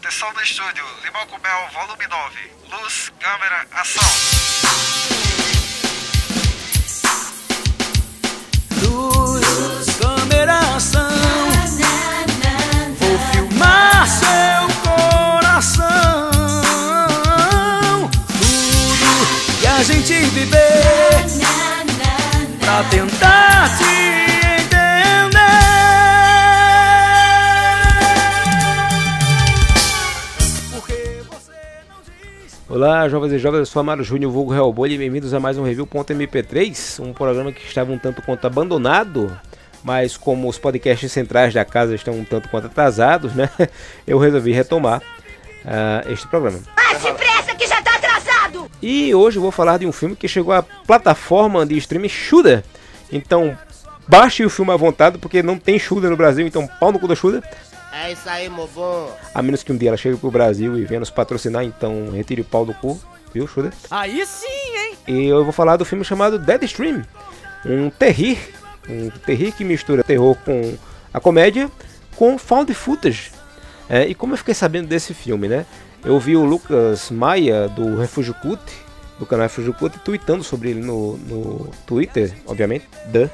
[0.00, 1.38] Atenção no estúdio, Limão com
[1.74, 2.50] volume 9.
[2.70, 4.02] Luz, câmera, ação.
[8.80, 9.90] Luz,
[32.82, 35.62] Olá, jovens e jovens, eu sou Amaro Júnior, vulgo Hellboy, e bem-vindos a mais um
[35.62, 39.38] Review.mp3, um programa que estava um tanto quanto abandonado,
[39.84, 43.50] mas como os podcasts centrais da casa estão um tanto quanto atrasados, né,
[44.06, 45.02] eu resolvi retomar
[45.62, 46.58] ah, este programa.
[46.74, 48.70] Mas depressa que já tá atrasado!
[48.80, 52.64] E hoje eu vou falar de um filme que chegou à plataforma de streaming Shudder,
[53.12, 53.58] então
[54.08, 57.06] baixe o filme à vontade, porque não tem Shudder no Brasil, então pau no cu
[57.06, 57.42] da Shudder,
[57.92, 59.16] É isso aí, meu bom.
[59.34, 62.40] a menos que um dia ela chegue pro Brasil e venha nos patrocinar, então retire
[62.40, 63.00] o pau do cu,
[63.32, 63.72] viu, Shudder?
[63.90, 64.94] Aí sim, hein?
[65.08, 67.04] E eu vou falar do filme chamado Deadstream,
[67.64, 68.38] um terrir,
[68.88, 70.76] um terrir que mistura terror com
[71.12, 71.70] a comédia
[72.16, 73.32] com found footage.
[73.88, 75.66] É, e como eu fiquei sabendo desse filme, né?
[76.04, 78.60] Eu vi o Lucas Maia do Refúgio Cut,
[79.18, 83.28] do canal Refúgio Cut, tweetando sobre ele no, no Twitter, obviamente, da.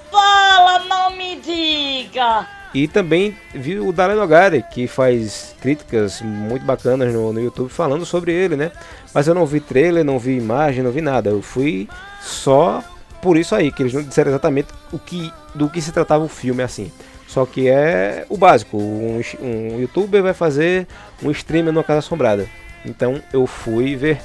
[0.81, 2.47] Não me diga!
[2.75, 8.05] E também vi o Darren Nogari, que faz críticas muito bacanas no, no YouTube falando
[8.05, 8.71] sobre ele, né?
[9.15, 11.31] Mas eu não vi trailer, não vi imagem, não vi nada.
[11.31, 11.89] Eu fui
[12.21, 12.85] só
[13.23, 16.29] por isso aí, que eles não disseram exatamente o que, do que se tratava o
[16.29, 16.93] filme assim.
[17.27, 20.87] Só que é o básico, um, um youtuber vai fazer
[21.23, 22.47] um streamer numa casa assombrada.
[22.85, 24.21] Então eu fui ver,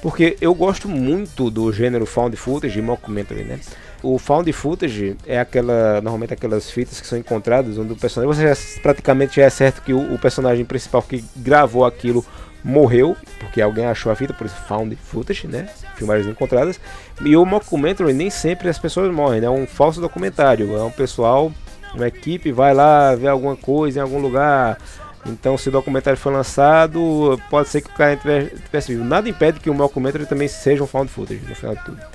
[0.00, 3.58] porque eu gosto muito do gênero found footage e mockumentary, né?
[4.04, 8.54] O found footage é aquela, normalmente aquelas fitas que são encontradas onde o personagem, você
[8.54, 12.22] já, praticamente já é certo que o, o personagem principal que gravou aquilo
[12.62, 15.70] morreu, porque alguém achou a fita, por isso found footage, né?
[15.96, 16.78] Filmagens encontradas.
[17.22, 19.46] E o mockumentary nem sempre as pessoas morrem, né?
[19.46, 21.50] É um falso documentário, é um pessoal,
[21.94, 24.76] uma equipe vai lá ver alguma coisa em algum lugar.
[25.24, 29.02] Então, se o documentário foi lançado, pode ser que o cara tivesse, vivo.
[29.02, 32.13] Nada impede que o mockumentary também seja um found footage, no final de tudo.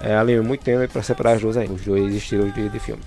[0.00, 3.02] É, ali muito tempo para separar as duas aí, os dois estilos de, de filme.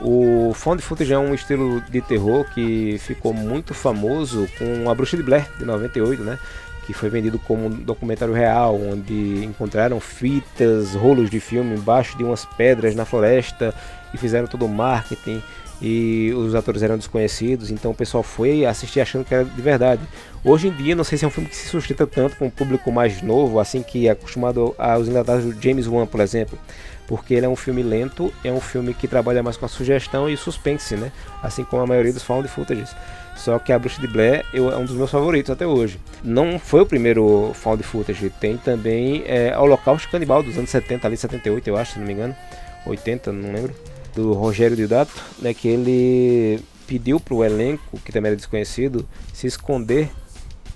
[0.00, 5.16] O found footage é um estilo de terror que ficou muito famoso com A Bruxa
[5.16, 6.38] de Blair, de 98, né?
[6.84, 12.24] Que foi vendido como um documentário real, onde encontraram fitas, rolos de filme embaixo de
[12.24, 13.74] umas pedras na floresta
[14.12, 15.42] e fizeram todo o marketing
[15.80, 20.02] e os atores eram desconhecidos, então o pessoal foi assistir achando que era de verdade.
[20.46, 22.50] Hoje em dia, não sei se é um filme que se sustenta tanto com o
[22.50, 26.58] público mais novo, assim que é acostumado aos enlatados do James Wan, por exemplo,
[27.06, 30.28] porque ele é um filme lento, é um filme que trabalha mais com a sugestão
[30.28, 31.10] e suspense, né?
[31.42, 32.94] Assim como a maioria dos found footages.
[33.34, 35.98] Só que a Bruxa de Blair eu, é um dos meus favoritos até hoje.
[36.22, 41.16] Não foi o primeiro found footage, tem também é, Holocausto Canibal dos anos 70, ali
[41.16, 42.36] 78 eu acho, se não me engano,
[42.84, 43.74] 80, não lembro
[44.14, 49.46] do Rogério Diodato, né, que ele pediu para o elenco, que também era desconhecido, se
[49.46, 50.10] esconder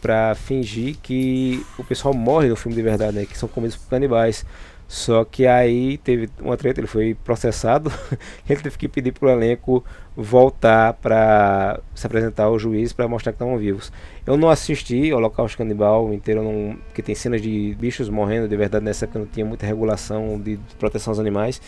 [0.01, 3.89] para fingir que o pessoal morre no filme de verdade, né, que são comidos por
[3.89, 4.45] canibais.
[4.87, 7.93] Só que aí teve uma treta, ele foi processado,
[8.49, 9.85] ele teve que pedir para o elenco
[10.17, 13.93] voltar para se apresentar ao juiz para mostrar que estavam vivos.
[14.27, 18.57] Eu não assisti ao Holocausto Canibal inteiro, não, porque tem cenas de bichos morrendo de
[18.57, 21.61] verdade nessa época não tinha muita regulação de proteção aos animais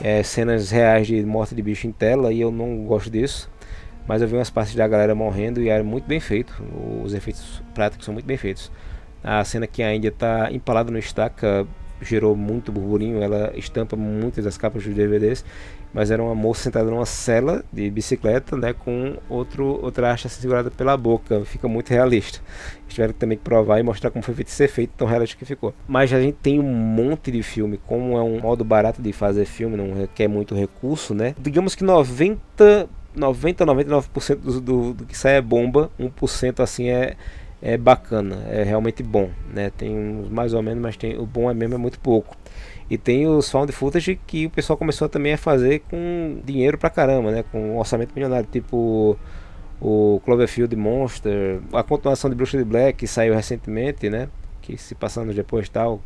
[0.00, 3.50] é, cenas reais de morte de bicho em tela e eu não gosto disso.
[4.06, 6.54] Mas eu vi umas partes da galera morrendo e era muito bem feito.
[7.02, 8.70] Os efeitos práticos são muito bem feitos.
[9.22, 11.66] A cena que a Índia está empalada no estaca
[12.02, 13.22] gerou muito burburinho.
[13.22, 15.44] Ela estampa muitas das capas dos DVDs.
[15.94, 20.68] Mas era uma moça sentada numa cela de bicicleta, né, com outro, outra haste segurada
[20.68, 21.44] pela boca.
[21.44, 22.40] Fica muito realista.
[22.88, 25.72] Tiveram também que provar e mostrar como foi feito ser feito, tão realista que ficou.
[25.86, 29.44] Mas a gente tem um monte de filme, como é um modo barato de fazer
[29.44, 31.32] filme, não requer muito recurso, né?
[31.38, 37.16] Digamos que 90, 90 99% do, do, do que sai é bomba, 1% assim é
[37.62, 39.70] é bacana, é realmente bom, né?
[39.70, 42.36] Tem uns mais ou menos, mas tem o bom é mesmo é muito pouco.
[42.90, 46.90] E tem os found footage que o pessoal começou também a fazer com dinheiro pra
[46.90, 47.42] caramba, né?
[47.50, 49.18] Com um orçamento milionário, tipo
[49.80, 54.28] o Cloverfield Monster, a continuação de Bruxa de Black que saiu recentemente, né?
[54.60, 56.02] Que se passando depois tal,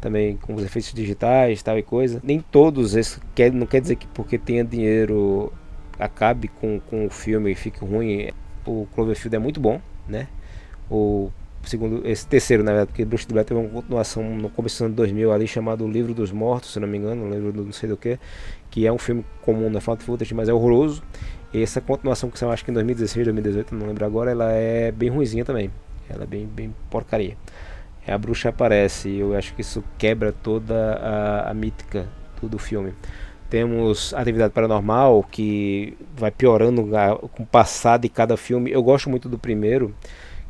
[0.00, 2.20] também com os efeitos digitais, tal e coisa.
[2.24, 5.52] Nem todos esses quer, não quer dizer que porque tenha dinheiro
[5.98, 8.30] acabe com, com o filme e fique ruim.
[8.66, 10.28] O Cloverfield é muito bom, né?
[10.90, 11.30] O
[11.64, 14.82] segundo, esse terceiro, na verdade, porque Bruxa de Blair teve uma continuação no começo dos
[14.82, 17.72] anos 2000 ali chamado O Livro dos Mortos, se não me engano, livro do não
[17.72, 18.18] sei do que,
[18.70, 21.02] que é um filme comum na Found Footage, mas é horroroso.
[21.52, 24.92] E essa continuação que saiu acho que em 2016, 2018, não lembro agora, ela é
[24.92, 25.70] bem ruizinha também.
[26.08, 27.36] Ela é bem, bem porcaria.
[28.06, 32.08] A bruxa aparece e eu acho que isso quebra toda a, a mítica
[32.40, 32.94] do, do filme.
[33.50, 36.86] Temos Atividade Paranormal, que vai piorando
[37.32, 38.70] com o passado de cada filme.
[38.70, 39.94] Eu gosto muito do primeiro,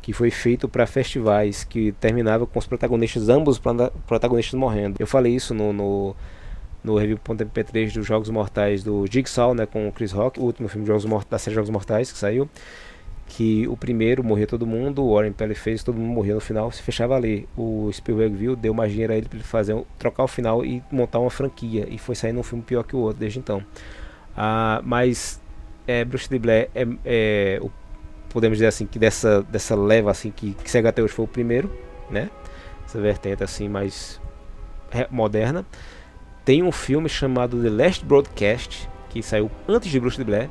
[0.01, 3.73] que foi feito para festivais, que terminava com os protagonistas, ambos os
[4.05, 4.97] protagonistas morrendo.
[4.99, 6.15] Eu falei isso no, no,
[6.83, 10.85] no review.mp3 dos Jogos Mortais do Jigsaw, né, com o Chris Rock, o último filme
[10.85, 12.49] Jogos Mortais, da série Jogos Mortais que saiu
[13.29, 16.71] que o primeiro morria todo mundo, o Warren Pell fez, todo mundo morria no final,
[16.71, 17.47] se fechava ali.
[17.55, 20.83] O Spielberg viu, deu mais dinheiro a ele para ele fazer, trocar o final e
[20.91, 21.87] montar uma franquia.
[21.89, 23.63] E foi saindo um filme pior que o outro desde então.
[24.35, 25.39] Ah, mas
[25.87, 27.61] é, Bruce de Blair é, é
[28.29, 31.27] podemos dizer assim que dessa, dessa leva assim que, que chega até hoje foi o
[31.27, 31.71] primeiro,
[32.09, 32.29] né?
[32.83, 34.19] Essa vertente assim mais
[35.11, 35.63] moderna.
[36.43, 40.49] Tem um filme chamado The Last Broadcast que saiu antes de Bruce de Blair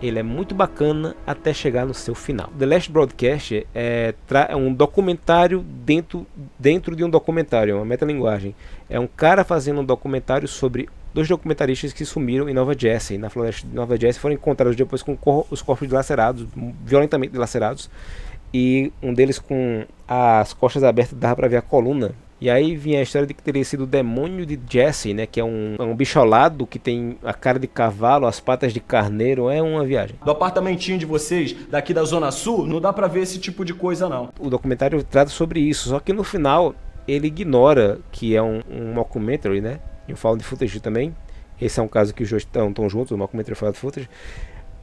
[0.00, 2.50] ele é muito bacana até chegar no seu final.
[2.58, 4.14] The Last Broadcast é,
[4.48, 6.26] é, um documentário dentro,
[6.58, 8.54] dentro de um documentário, é uma metalinguagem.
[8.90, 13.30] É um cara fazendo um documentário sobre dois documentaristas que sumiram em Nova Jersey, na
[13.30, 15.16] floresta de Nova Jersey, foram encontrados depois com
[15.50, 16.46] os corpos dilacerados,
[16.84, 17.88] violentamente dilacerados,
[18.52, 23.00] e um deles com as costas abertas dava para ver a coluna e aí vinha
[23.00, 25.26] a história de que teria sido o demônio de Jesse, né?
[25.26, 29.48] Que é um, um bicholado que tem a cara de cavalo, as patas de carneiro.
[29.48, 30.16] É uma viagem.
[30.22, 33.72] Do apartamentinho de vocês, daqui da Zona Sul, não dá pra ver esse tipo de
[33.72, 34.28] coisa, não.
[34.38, 36.74] O documentário trata sobre isso, só que no final
[37.08, 39.80] ele ignora que é um, um mockumentary, né?
[40.06, 41.16] E um found footage também.
[41.58, 44.10] Esse é um caso que os dois estão juntos, o mockumentary e o found footage.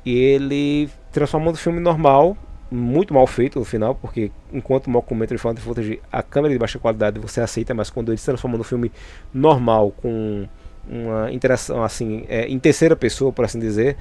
[0.04, 2.36] E ele transformando o filme normal
[2.74, 6.80] muito mal feito no final, porque enquanto o mockumentary found footage, a câmera de baixa
[6.80, 8.92] qualidade você aceita, mas quando ele se transforma no filme
[9.34, 10.48] normal, com
[10.88, 13.96] uma interação assim, é, em terceira pessoa, por assim dizer,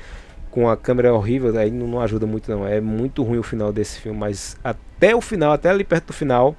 [0.51, 2.67] com a câmera horrível, aí não, não, ajuda muito não.
[2.67, 6.13] É muito ruim o final desse filme, mas até o final, até ali perto do
[6.13, 6.57] final,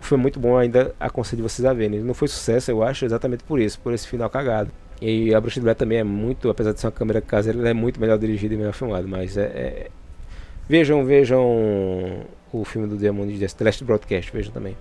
[0.00, 1.98] foi muito bom, ainda aconselho vocês a verem.
[1.98, 4.70] Ele não foi sucesso, eu acho, exatamente por isso, por esse final cagado.
[5.00, 7.68] E a Bruxa de Blair também é muito, apesar de ser uma câmera caseira, ela
[7.68, 9.86] é muito melhor dirigida e melhor filmada, mas é, é
[10.68, 14.76] Vejam, vejam o filme do Demônio de The Last Broadcast, vejam também.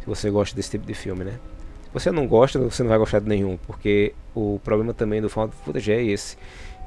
[0.00, 1.38] Se você gosta desse tipo de filme, né?
[1.84, 5.30] Se você não gosta, você não vai gostar de nenhum, porque o problema também do
[5.30, 6.36] Found Footage é esse,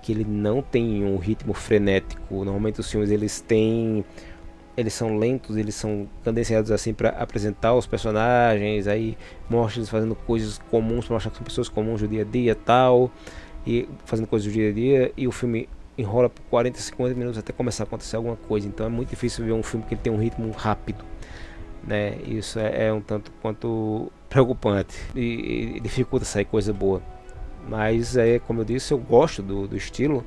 [0.04, 2.36] que ele não tem um ritmo frenético.
[2.46, 4.06] Normalmente os filmes eles têm
[4.76, 9.18] eles são lentos, eles são cadenciados assim para apresentar os personagens, aí
[9.50, 12.56] mostra eles fazendo coisas comuns, para mostrar que são pessoas comuns do dia a dia,
[12.56, 13.12] tal,
[13.66, 17.38] e fazendo coisas do dia a dia, e o filme enrola por 40, 50 minutos
[17.38, 18.68] até começar a acontecer alguma coisa.
[18.68, 21.04] Então é muito difícil ver um filme que tem um ritmo rápido.
[21.86, 22.18] Né?
[22.26, 27.02] Isso é, é um tanto quanto preocupante e, e, dificulta sair coisa boa.
[27.68, 30.24] Mas é como eu disse, eu gosto do, do estilo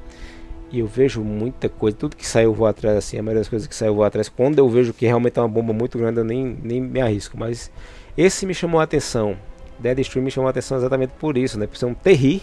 [0.71, 3.49] e eu vejo muita coisa, tudo que saiu eu vou atrás assim, a maioria das
[3.49, 4.29] coisas que saiu eu vou atrás.
[4.29, 7.37] Quando eu vejo que realmente é uma bomba muito grande, eu nem, nem me arrisco.
[7.39, 7.71] Mas
[8.17, 9.37] esse me chamou a atenção.
[9.79, 11.67] Deadstream me chamou a atenção exatamente por isso, né?
[11.67, 12.43] Por ser um terri,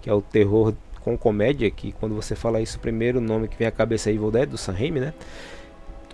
[0.00, 3.56] que é o terror com comédia, que quando você fala isso, o primeiro nome que
[3.56, 5.14] vem à cabeça é Evil Dead, do Sam Raimi, né?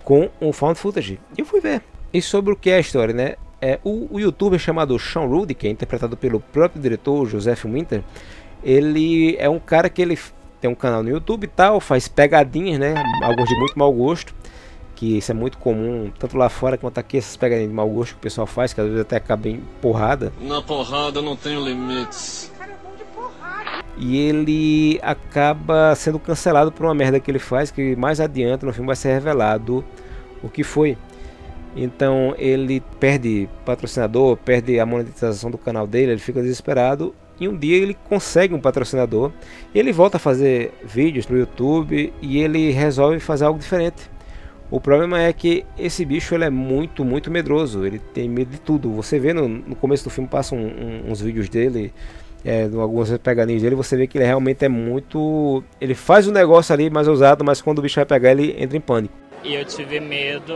[0.03, 1.19] Com o Found Footage.
[1.37, 1.81] E eu fui ver.
[2.13, 3.35] E sobre o que é a história, né?
[3.61, 8.03] É, o, o youtuber chamado Sean Rudy, que é interpretado pelo próprio diretor Joseph Winter,
[8.63, 10.17] ele é um cara que ele
[10.61, 12.93] tem um canal no YouTube e tal, faz pegadinhas, né?
[13.23, 14.33] Alguns de muito mau gosto,
[14.95, 18.13] que isso é muito comum, tanto lá fora quanto aqui, essas pegadinhas de mau gosto
[18.13, 20.31] que o pessoal faz, que às vezes até acaba em porrada.
[20.41, 22.51] Na porrada não tenho limites
[23.97, 28.71] e ele acaba sendo cancelado por uma merda que ele faz, que mais adiante no
[28.71, 29.83] filme vai ser revelado
[30.43, 30.97] o que foi.
[31.75, 37.55] Então ele perde patrocinador, perde a monetização do canal dele, ele fica desesperado e um
[37.55, 39.31] dia ele consegue um patrocinador,
[39.73, 44.09] ele volta a fazer vídeos pro YouTube e ele resolve fazer algo diferente.
[44.69, 48.59] O problema é que esse bicho ele é muito, muito medroso, ele tem medo de
[48.59, 48.91] tudo.
[48.91, 50.67] Você vê no, no começo do filme, passam um,
[51.07, 51.93] um, uns vídeos dele
[52.47, 55.61] é, algumas pegadinhas dele, você vê que ele realmente é muito.
[55.81, 58.55] Ele faz o um negócio ali mais ousado, mas quando o bicho vai pegar, ele
[58.57, 59.13] entra em pânico.
[59.43, 60.55] E eu tive medo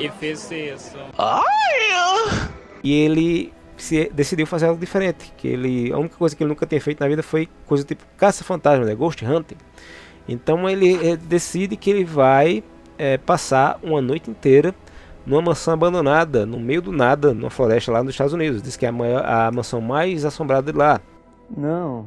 [0.00, 0.98] e fiz isso.
[1.16, 2.50] Ai!
[2.82, 5.32] E ele se decidiu fazer algo diferente.
[5.36, 8.02] Que ele, a única coisa que ele nunca tinha feito na vida foi coisa tipo
[8.16, 8.92] caça-fantasma, né?
[8.92, 9.58] Ghost Hunting.
[10.28, 12.64] Então ele, ele decide que ele vai
[12.98, 14.74] é, passar uma noite inteira
[15.26, 18.62] numa mansão abandonada, no meio do nada, numa floresta lá nos Estados Unidos.
[18.62, 21.00] Diz que é a, maior, a mansão mais assombrada de lá.
[21.54, 22.06] Não,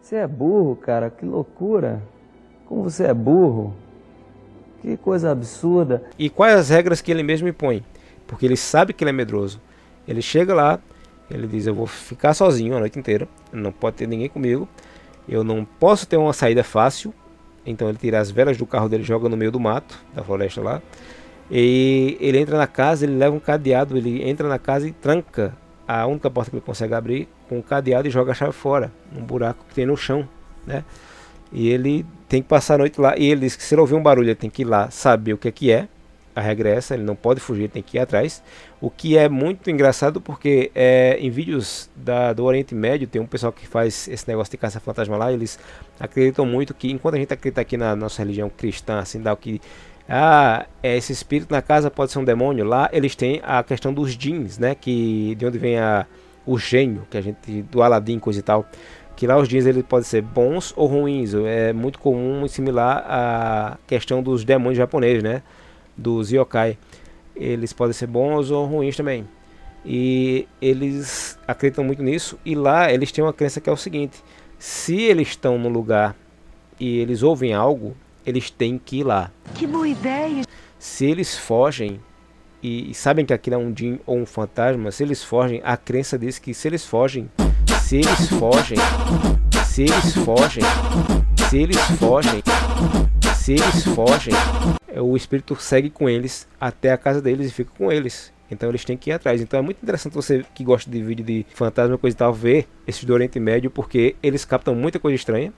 [0.00, 2.02] você é burro, cara, que loucura.
[2.66, 3.74] Como você é burro.
[4.80, 6.02] Que coisa absurda.
[6.18, 7.84] E quais as regras que ele mesmo impõe?
[8.26, 9.60] Porque ele sabe que ele é medroso.
[10.06, 10.78] Ele chega lá,
[11.30, 14.68] ele diz: Eu vou ficar sozinho a noite inteira, não pode ter ninguém comigo,
[15.28, 17.12] eu não posso ter uma saída fácil.
[17.66, 20.62] Então ele tira as velas do carro dele, joga no meio do mato, da floresta
[20.62, 20.80] lá
[21.50, 25.54] E ele entra na casa, ele leva um cadeado, ele entra na casa e tranca
[25.86, 28.92] a única porta que ele consegue abrir com um cadeado e joga a chave fora,
[29.10, 30.28] num buraco que tem no chão,
[30.66, 30.84] né?
[31.50, 33.16] E ele tem que passar a noite lá.
[33.16, 35.32] E ele diz que se ele ouvir um barulho, ele tem que ir lá saber
[35.32, 35.88] o que é que é.
[36.36, 38.42] A regra é ele não pode fugir, tem que ir atrás.
[38.80, 43.26] O que é muito engraçado porque é, em vídeos da, do Oriente Médio tem um
[43.26, 45.32] pessoal que faz esse negócio de caça-fantasma lá.
[45.32, 45.58] Eles
[45.98, 49.36] acreditam muito que, enquanto a gente acredita aqui na nossa religião cristã, assim, dá o
[49.36, 49.60] que
[50.08, 52.64] ah, esse espírito na casa pode ser um demônio.
[52.64, 54.74] Lá eles têm a questão dos jeans, né?
[54.74, 56.06] Que de onde vem a,
[56.46, 58.66] o gênio, que a gente do Aladdin coisa e tal
[59.18, 61.34] que lá os jeans ele pode ser bons ou ruins.
[61.34, 65.42] É muito comum e similar à questão dos demônios japoneses, né?
[65.96, 66.78] Dos yokai.
[67.34, 69.26] Eles podem ser bons ou ruins também.
[69.84, 72.38] E eles acreditam muito nisso.
[72.44, 74.22] E lá eles têm uma crença que é o seguinte:
[74.56, 76.14] se eles estão no lugar
[76.78, 77.96] e eles ouvem algo,
[78.28, 79.30] eles têm que ir lá.
[79.54, 80.44] Que boa ideia!
[80.78, 81.98] Se eles fogem
[82.62, 86.18] e sabem que aquilo é um jin ou um fantasma, se eles fogem, a crença
[86.18, 87.30] diz que se eles fogem,
[87.82, 88.78] se eles fogem,
[89.64, 90.62] se eles fogem,
[91.48, 92.42] se eles fogem,
[93.34, 94.34] se eles fogem,
[95.00, 98.32] o espírito segue com eles até a casa deles e fica com eles.
[98.50, 99.40] Então eles têm que ir atrás.
[99.40, 102.66] Então é muito interessante você que gosta de vídeo de fantasma coisa e tal ver
[102.86, 105.52] esses do Oriente Médio porque eles captam muita coisa estranha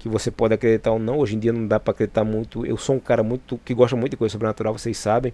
[0.00, 1.18] que você pode acreditar ou não.
[1.18, 2.66] Hoje em dia não dá para acreditar muito.
[2.66, 5.32] Eu sou um cara muito que gosta muito de coisa sobrenatural, vocês sabem.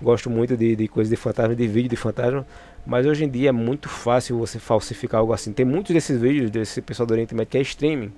[0.00, 2.46] Gosto muito de, de coisas de fantasma, de vídeo de fantasma.
[2.86, 5.52] Mas hoje em dia é muito fácil você falsificar algo assim.
[5.54, 8.12] Tem muitos desses vídeos desse pessoal do Oriente Médio que é streaming,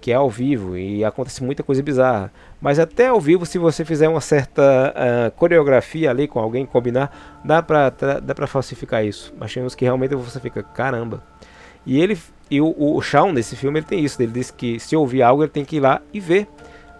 [0.00, 2.32] que é ao vivo e acontece muita coisa bizarra.
[2.58, 7.40] Mas até ao vivo, se você fizer uma certa uh, coreografia ali com alguém, combinar,
[7.44, 9.34] dá pra, dá pra falsificar isso.
[9.38, 11.22] Mas tem uns que realmente você fica, caramba.
[11.84, 12.18] E ele
[12.50, 14.20] e o, o Shawn nesse filme ele tem isso.
[14.20, 16.48] Ele diz que se ouvir algo ele tem que ir lá e ver.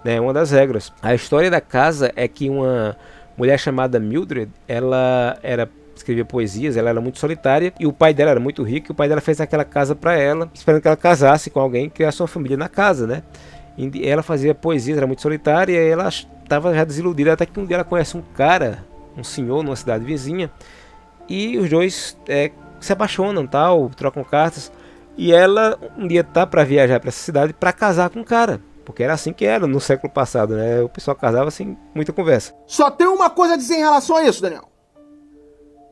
[0.05, 0.93] Né, uma das regras.
[1.03, 2.97] A história da casa é que uma
[3.37, 8.31] mulher chamada Mildred, ela era escrevia poesias, ela era muito solitária e o pai dela
[8.31, 10.97] era muito rico e o pai dela fez aquela casa para ela, esperando que ela
[10.97, 13.23] casasse com alguém criasse uma família na casa, né?
[13.76, 17.67] E ela fazia poesias, era muito solitária e ela estava já desiludida até que um
[17.67, 18.85] dia ela conhece um cara,
[19.17, 20.50] um senhor numa cidade vizinha
[21.29, 24.71] e os dois é, se apaixonam, tal, trocam cartas
[25.16, 28.61] e ela um dia tá para viajar para essa cidade para casar com um cara.
[28.85, 30.80] Porque era assim que era no século passado, né?
[30.80, 32.54] O pessoal casava sem muita conversa.
[32.66, 34.68] Só tem uma coisa a dizer em relação a isso, Daniel.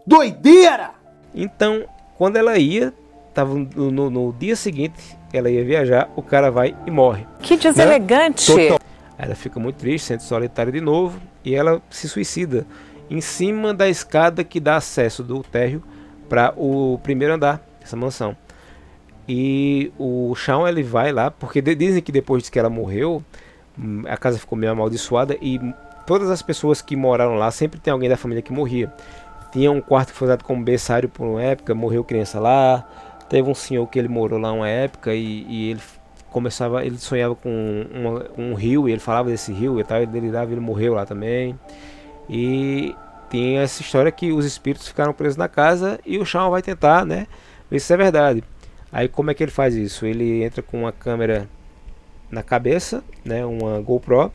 [0.07, 0.91] Doideira!
[1.35, 1.85] Então,
[2.17, 2.95] quando ela ia,
[3.33, 7.27] tava no, no, no, dia seguinte, ela ia viajar, o cara vai e morre.
[7.41, 8.55] Que deselegante!
[8.55, 8.77] Né?
[9.19, 12.65] Ela fica muito triste, sente solitária de novo e ela se suicida
[13.11, 15.83] em cima da escada que dá acesso do térreo
[16.29, 18.37] para o primeiro andar dessa mansão.
[19.29, 23.23] E o Shawn ele vai lá, porque dizem que depois que ela morreu,
[23.79, 25.61] hum, a casa ficou meio amaldiçoada e
[26.07, 28.93] todas as pessoas que moraram lá sempre tem alguém da família que morria.
[29.53, 32.87] Tinha um quarto que foi dado como berçário por uma época, morreu criança lá.
[33.29, 35.81] Teve um senhor que ele morou lá uma época e, e ele
[36.31, 37.49] começava, ele sonhava com
[38.37, 41.59] um rio e ele falava desse rio e tal, ele ele morreu lá também.
[42.29, 42.95] E
[43.31, 47.07] tem essa história que os espíritos ficaram presos na casa e o Shawn vai tentar,
[47.07, 47.27] né,
[47.71, 48.43] ver se é verdade.
[48.95, 50.07] Aí como é que ele faz isso?
[50.07, 51.49] Ele entra com uma câmera
[52.31, 54.31] na cabeça, né, uma GoPro,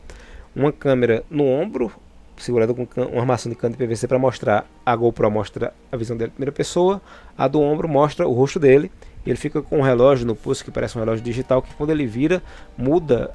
[0.54, 1.90] uma câmera no ombro
[2.36, 4.66] segurada com uma armação de cano de PVC para mostrar.
[4.84, 7.00] A GoPro mostra a visão dele em primeira pessoa,
[7.38, 8.92] a do ombro mostra o rosto dele.
[9.24, 12.06] Ele fica com um relógio no pulso que parece um relógio digital que quando ele
[12.06, 12.42] vira
[12.76, 13.30] muda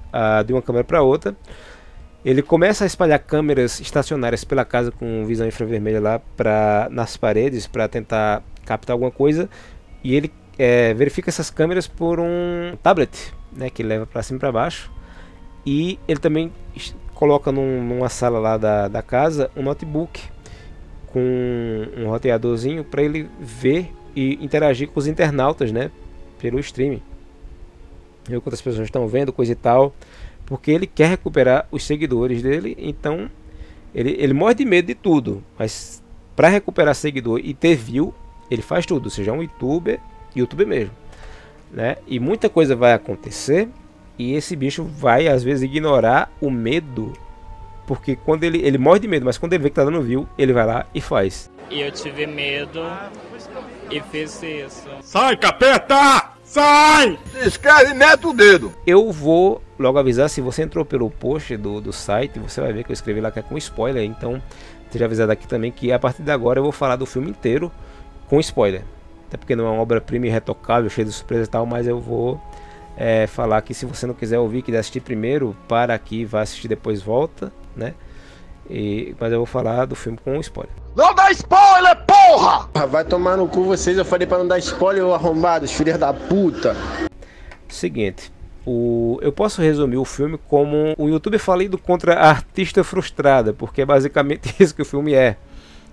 [0.46, 1.36] de uma câmera para outra.
[2.24, 7.66] Ele começa a espalhar câmeras estacionárias pela casa com visão infravermelha lá para nas paredes
[7.66, 9.50] para tentar captar alguma coisa
[10.04, 14.40] e ele é, verifica essas câmeras por um tablet, né, que leva para cima e
[14.40, 14.92] para baixo.
[15.66, 16.52] E ele também
[17.14, 20.22] coloca num, numa sala lá da, da casa um notebook
[21.08, 25.90] com um roteadorzinho para ele ver e interagir com os internautas, né?
[26.40, 27.02] Pelo streaming.
[28.28, 29.96] Ver quantas pessoas estão vendo, coisa e tal.
[30.46, 33.30] Porque ele quer recuperar os seguidores dele, então
[33.94, 35.44] ele, ele morre de medo de tudo.
[35.58, 36.04] Mas
[36.36, 38.14] para recuperar seguidor e ter view,
[38.52, 40.00] ele faz tudo, seja um youtuber,
[40.36, 40.94] youtuber mesmo.
[41.72, 41.98] Né?
[42.08, 43.70] E muita coisa vai acontecer
[44.18, 47.14] e esse bicho vai às vezes ignorar o medo.
[47.86, 50.28] Porque quando ele, ele morre de medo, mas quando ele vê que tá dando view,
[50.38, 51.52] ele vai lá e faz.
[51.70, 52.82] E eu tive medo
[53.92, 54.88] e fiz isso.
[55.02, 56.32] Sai, capeta!
[56.44, 57.18] Sai!
[57.32, 58.74] Se inscreve e mete o dedo.
[58.86, 62.84] Eu vou logo avisar, se você entrou pelo post do, do site, você vai ver
[62.84, 64.04] que eu escrevi lá que é com spoiler.
[64.04, 64.42] Então,
[64.90, 67.72] seja avisado aqui também que a partir de agora eu vou falar do filme inteiro
[68.28, 68.84] com spoiler.
[69.36, 72.42] Até porque não é uma obra-prima irretocável, cheia de surpresas e tal, mas eu vou
[72.96, 76.70] é, falar que se você não quiser ouvir, quiser assistir primeiro, para aqui, vai assistir
[76.70, 77.94] depois volta, né?
[78.70, 80.74] E, mas eu vou falar do filme com spoiler.
[80.96, 82.88] Não dá spoiler, porra!
[82.88, 86.74] Vai tomar no cu vocês, eu falei pra não dar spoiler, arrombados, filhos da puta.
[87.68, 88.32] Seguinte,
[88.66, 93.82] o, eu posso resumir o filme como o youtuber falido contra a artista frustrada, porque
[93.82, 95.36] é basicamente isso que o filme é.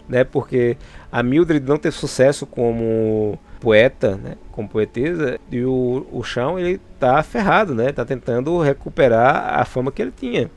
[0.08, 0.22] Né?
[0.22, 0.76] Porque
[1.12, 4.36] a Mildred não teve sucesso como poeta, né?
[4.50, 7.92] como poetisa, e o, o Shawn ele tá ferrado, né?
[7.92, 10.50] Tá tentando recuperar a fama que ele tinha.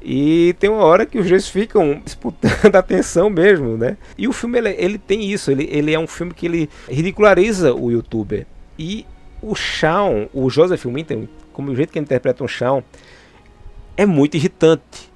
[0.00, 3.96] E tem uma hora que os dois ficam disputando a atenção mesmo, né?
[4.16, 7.74] E o filme ele, ele tem isso, ele, ele é um filme que ele ridiculariza
[7.74, 8.46] o youtuber.
[8.78, 9.06] E
[9.42, 12.82] o Shawn, o Joseph Winter, como o jeito que ele interpreta um Shawn,
[13.96, 15.08] é muito irritante.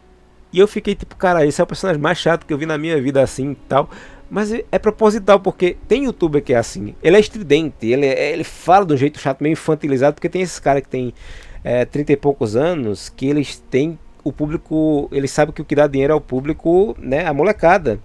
[0.53, 2.77] E eu fiquei tipo, cara, esse é o personagem mais chato que eu vi na
[2.77, 3.89] minha vida assim e tal.
[4.33, 6.95] Mas é, é proposital, porque tem youtuber que é assim.
[7.03, 10.41] Ele é estridente, ele, é, ele fala de um jeito chato, meio infantilizado, porque tem
[10.41, 11.13] esses caras que tem
[11.63, 15.75] é, 30 e poucos anos, que eles têm o público, eles sabem que o que
[15.75, 18.01] dá dinheiro ao público, né, a molecada.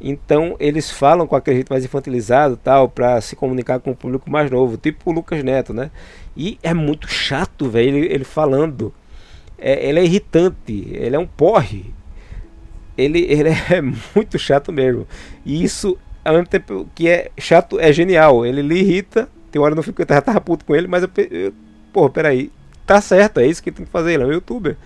[0.00, 4.30] Então eles falam com aquele jeito mais infantilizado, tal, para se comunicar com o público
[4.30, 5.90] mais novo, tipo o Lucas Neto, né?
[6.34, 8.94] E é muito chato, velho, ele, ele, falando.
[9.58, 11.92] É, ele é irritante, ele é um porre.
[12.98, 15.06] Ele, ele é muito chato mesmo.
[15.46, 18.44] E isso, ao mesmo tempo que é chato, é genial.
[18.44, 19.28] Ele lhe irrita.
[19.50, 21.54] Tem hora não fico, eu já tava puto com ele, mas eu, eu
[21.90, 22.50] pô, peraí,
[22.84, 24.76] tá certo, é isso que tem que fazer, ele é um youtuber.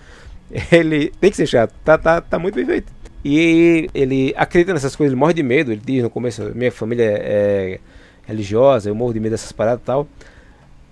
[0.71, 2.93] Ele tem que ser chato, tá, tá, tá muito bem feito.
[3.25, 5.71] E ele acredita nessas coisas, ele morre de medo.
[5.71, 7.79] Ele diz no começo: minha família é
[8.25, 10.07] religiosa, eu morro de medo dessas paradas e tal.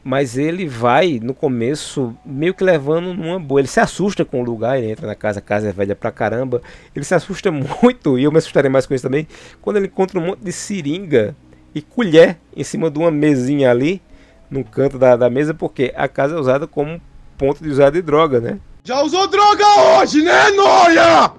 [0.04, 3.62] Mas ele vai no começo meio que levando numa boa.
[3.62, 6.12] Ele se assusta com o lugar, ele entra na casa, a casa é velha pra
[6.12, 6.62] caramba.
[6.96, 9.28] Ele se assusta muito, e eu me assustarei mais com isso também,
[9.62, 11.36] quando ele encontra um monte de seringa
[11.74, 14.02] e colher em cima de uma mesinha ali,
[14.50, 17.02] no canto da, da mesa, porque a casa é usada como
[17.38, 18.60] ponto de usar de droga, né?
[18.84, 19.66] Já usou droga
[19.96, 21.32] hoje, né, Noia?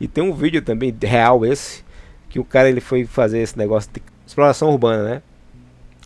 [0.00, 1.84] E tem um vídeo também real esse,
[2.28, 5.22] que o cara ele foi fazer esse negócio de exploração urbana, né?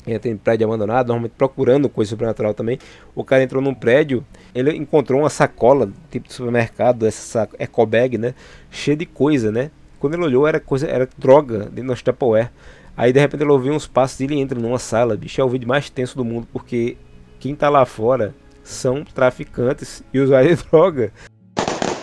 [0.07, 2.79] Ele tem prédio abandonado, normalmente procurando coisa sobrenatural também.
[3.15, 8.19] O cara entrou num prédio, ele encontrou uma sacola, tipo de supermercado, essa eco bag,
[8.19, 8.35] né?
[8.71, 9.71] Cheia de coisa, né?
[9.99, 12.51] Quando ele olhou, era coisa, era droga dentro do Tupperware.
[12.97, 15.49] Aí de repente ele ouviu uns passos e ele entra numa sala, bicho, é o
[15.49, 16.97] vídeo mais tenso do mundo, porque
[17.41, 21.13] quem tá lá fora são traficantes e usuários de droga.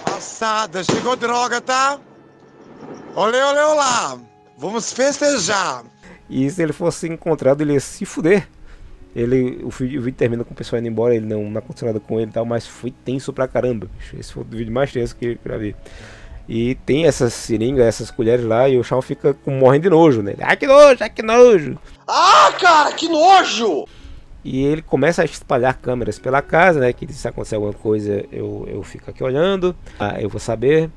[0.03, 1.99] Passada, chegou droga, tá?
[3.15, 4.19] Olê, olê, olá!
[4.57, 5.83] Vamos festejar!
[6.31, 8.47] E se ele fosse encontrado, ele ia se fuder.
[9.13, 12.17] Ele, o, vídeo, termina com o pessoal indo embora, ele não, não aconteceu nada com
[12.17, 13.89] ele e tal, mas foi tenso pra caramba.
[14.17, 15.75] Esse foi o vídeo mais tenso que eu já vi.
[16.47, 20.21] E tem essas seringas, essas colheres lá, e o Shawn fica com, morrendo de nojo,
[20.21, 20.35] né?
[20.39, 21.77] Ah, que nojo, ah, que nojo!
[22.07, 23.85] Ah, cara, que nojo!
[24.43, 26.93] E ele começa a espalhar câmeras pela casa, né?
[26.93, 30.89] Que se acontecer alguma coisa, eu, eu fico aqui olhando, ah, eu vou saber.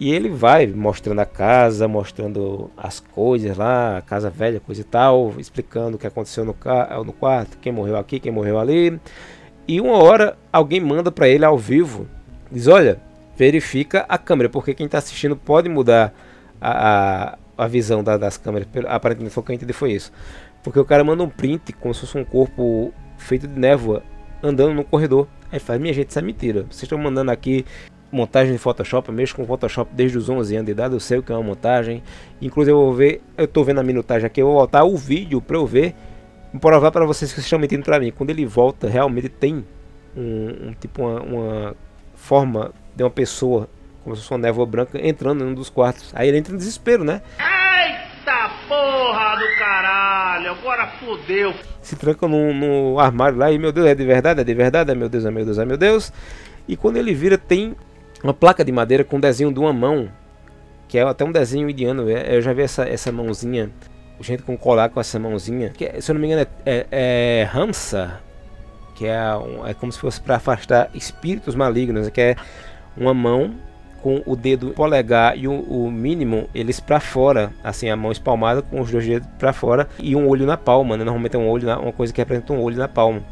[0.00, 4.84] E ele vai mostrando a casa, mostrando as coisas lá, a casa velha, coisa e
[4.84, 6.56] tal, explicando o que aconteceu no,
[7.04, 8.98] no quarto, quem morreu aqui, quem morreu ali.
[9.68, 12.08] E uma hora alguém manda para ele ao vivo,
[12.50, 12.98] diz: Olha,
[13.36, 16.14] verifica a câmera, porque quem está assistindo pode mudar
[16.58, 18.68] a, a, a visão da, das câmeras.
[18.88, 20.10] Aparentemente foi o que eu entendi, foi isso.
[20.62, 24.02] Porque o cara manda um print como se fosse um corpo feito de névoa
[24.42, 25.28] andando no corredor.
[25.52, 26.62] Aí faz, minha gente, isso é mentira.
[26.62, 27.66] Vocês estão mandando aqui
[28.12, 31.18] montagem de Photoshop, eu mexo com Photoshop desde os 11 anos de idade, eu sei
[31.18, 32.02] o que é uma montagem.
[32.40, 35.40] Inclusive eu vou ver, eu estou vendo a minutagem aqui, eu vou voltar o vídeo
[35.40, 35.94] para eu ver,
[36.60, 38.10] provar para vocês que vocês estão mentindo para mim.
[38.10, 39.64] Quando ele volta, realmente tem
[40.16, 41.76] um, um tipo uma, uma,
[42.14, 43.68] forma de uma pessoa,
[44.02, 46.12] como se fosse uma névoa branca, entrando em um dos quartos.
[46.14, 47.22] Aí ele entra em desespero, né?
[47.38, 51.54] Eita porra do caralho, agora fodeu.
[51.80, 54.90] Se tranca no, no armário lá e, meu Deus, é de verdade, é de verdade,
[54.90, 56.12] é meu Deus, é meu Deus, é meu Deus.
[56.68, 57.74] E quando ele vira, tem
[58.22, 60.08] uma placa de madeira com um desenho de uma mão,
[60.88, 62.08] que é até um desenho indiano.
[62.10, 63.70] É, eu já vi essa, essa mãozinha,
[64.20, 67.50] gente com colar com essa mãozinha, que se eu não me engano é, é, é
[67.52, 68.20] Hamsa,
[68.94, 72.36] que é, um, é como se fosse para afastar espíritos malignos, que é
[72.96, 73.54] uma mão
[74.02, 78.62] com o dedo polegar e o, o mínimo eles para fora, assim a mão espalmada
[78.62, 81.04] com os dois dedos para fora e um olho na palma, né?
[81.04, 83.22] normalmente é um olho na, uma coisa que representa um olho na palma.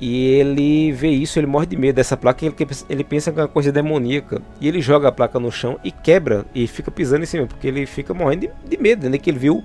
[0.00, 2.54] E ele vê isso, ele morre de medo dessa placa, ele,
[2.88, 4.42] ele pensa que é uma coisa demoníaca.
[4.60, 7.66] E ele joga a placa no chão e quebra, e fica pisando em cima, porque
[7.66, 9.18] ele fica morrendo de, de medo, né?
[9.18, 9.64] Que ele viu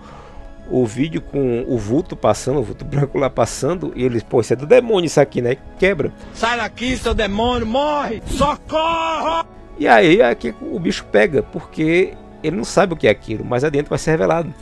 [0.71, 4.53] o vídeo com o vulto passando, o vulto branco lá passando, e ele, pô, isso
[4.53, 5.57] é do demônio isso aqui, né?
[5.79, 6.11] Quebra.
[6.33, 8.21] Sai daqui, seu demônio, morre!
[8.27, 9.45] Socorro!
[9.79, 12.13] E aí aqui o bicho pega, porque
[12.43, 14.53] ele não sabe o que é aquilo, mas adentro vai ser revelado.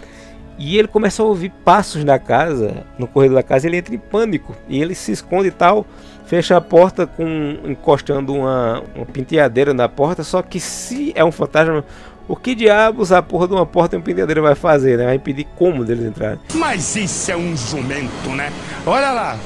[0.58, 4.00] E ele começa a ouvir passos na casa, no corredor da casa, ele entra em
[4.00, 4.56] pânico.
[4.67, 5.86] E ele se esconde e tal,
[6.26, 10.24] fecha a porta com encostando uma, uma penteadeira na porta.
[10.24, 11.84] Só que se é um fantasma,
[12.28, 15.06] o que diabos a porra de uma porta e uma penteadeira vai fazer, né?
[15.06, 16.39] Vai impedir como deles entrarem.
[16.56, 18.52] Mas isso é um jumento, né?
[18.86, 19.38] Olha lá.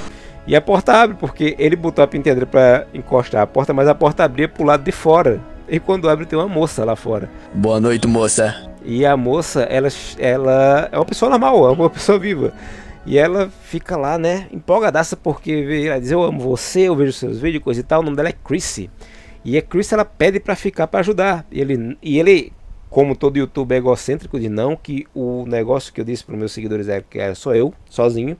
[0.48, 3.94] E a porta abre, porque ele botou a penteadeira para encostar a porta, mas a
[3.94, 5.40] porta abria pro lado de fora.
[5.70, 7.30] E quando abre tem uma moça lá fora.
[7.54, 8.71] Boa noite, moça.
[8.84, 12.54] E a moça, ela, ela é uma pessoa normal, é uma pessoa viva.
[13.06, 17.40] E ela fica lá, né, empolgadaça porque ela diz: Eu amo você, eu vejo seus
[17.40, 18.02] vídeos, coisa e tal.
[18.02, 18.90] O nome dela é Chrissy.
[19.44, 21.46] E a Chrissy ela pede para ficar para ajudar.
[21.52, 22.54] E ele, e ele,
[22.90, 26.52] como todo youtuber é egocêntrico, de não, que o negócio que eu disse para meus
[26.52, 28.38] seguidores é que era só eu, sozinho.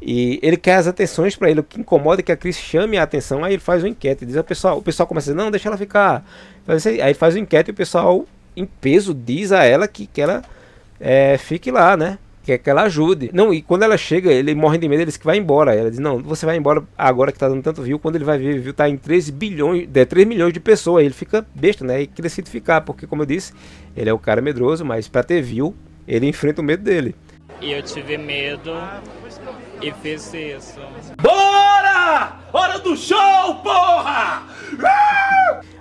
[0.00, 1.60] E ele quer as atenções para ele.
[1.60, 3.44] O que incomoda é que a Cris chame a atenção.
[3.44, 4.24] Aí ele faz uma enquete.
[4.24, 6.24] Diz ao pessoal, o pessoal começa a dizer, não, deixa ela ficar.
[7.02, 8.24] Aí faz uma enquete e o pessoal,
[8.58, 10.42] em peso, diz a ela que, que ela
[11.00, 12.18] é, fique lá, né?
[12.44, 13.30] Quer que ela ajude.
[13.32, 15.74] Não, e quando ela chega, ele morre de medo, ele diz que vai embora.
[15.74, 17.98] Ela diz, não, você vai embora agora que tá dando tanto view.
[17.98, 21.00] Quando ele vai ver, viu, tá em 13 bilhões, é, 3 milhões de pessoas.
[21.00, 22.02] Aí ele fica besta, né?
[22.02, 23.52] E decide ficar, porque como eu disse,
[23.94, 25.74] ele é o cara medroso, mas para ter view,
[26.06, 27.14] ele enfrenta o medo dele.
[27.60, 28.72] E eu tive medo
[29.82, 30.80] e fiz isso.
[31.20, 32.38] Bora!
[32.52, 34.44] Hora do show, porra!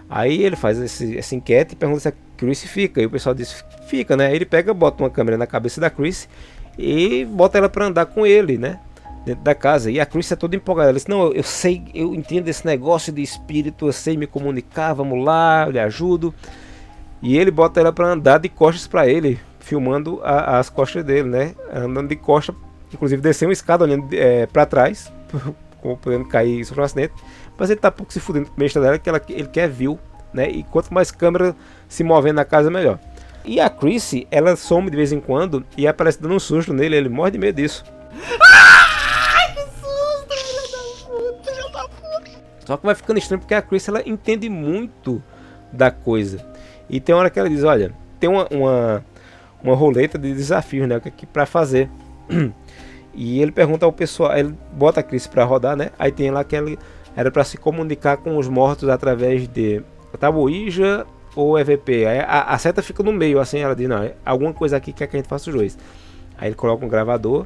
[0.10, 3.02] Aí ele faz esse, essa enquete e pergunta se a Chris fica.
[3.02, 4.34] E o pessoal diz fica, né?
[4.36, 6.30] Ele pega, bota uma câmera na cabeça da Chris
[6.78, 8.80] e bota ela para andar com ele, né?
[9.26, 9.92] Dentro da casa.
[9.92, 10.90] E a Chris é toda empolgada.
[10.90, 14.94] Ela diz: Não, eu sei, eu entendo esse negócio de espírito, eu sei me comunicar,
[14.94, 16.34] vamos lá, eu lhe ajudo.
[17.22, 21.28] E ele bota ela para andar de costas para ele, filmando a, as costas dele,
[21.28, 21.56] né?
[21.74, 22.56] Andando de costas
[22.94, 25.12] inclusive desceu uma escada olhando é, para trás,
[26.02, 27.14] podendo cair sobre um acidente,
[27.58, 30.00] mas ele tá pouco se fudendo com a dela, que ela, ele quer view,
[30.38, 30.50] né?
[30.50, 31.56] E quanto mais câmera
[31.88, 33.00] se movendo na casa, melhor.
[33.44, 36.96] E a Chrissy, ela some de vez em quando e aparece dando um susto nele,
[36.96, 37.84] ele morre de medo disso.
[38.14, 42.32] Ai, que susto, filha da puta, filha da puta.
[42.66, 45.22] Só que vai ficando estranho porque a Chrissy, ela entende muito
[45.72, 46.46] da coisa.
[46.90, 49.06] E tem hora que ela diz, olha, tem uma, uma,
[49.64, 51.90] uma roleta de desafios, né, que para fazer.
[53.20, 55.90] E ele pergunta ao pessoal, ele bota a Chris para rodar, né?
[55.98, 56.78] Aí tem lá que ele
[57.16, 59.82] era para se comunicar com os mortos através de
[60.18, 62.06] Tabuija ou EVP.
[62.06, 65.08] A, a, seta fica no meio, assim, ela diz, não, é alguma coisa aqui quer
[65.08, 65.78] que a gente faça os dois.
[66.38, 67.46] Aí ele coloca um gravador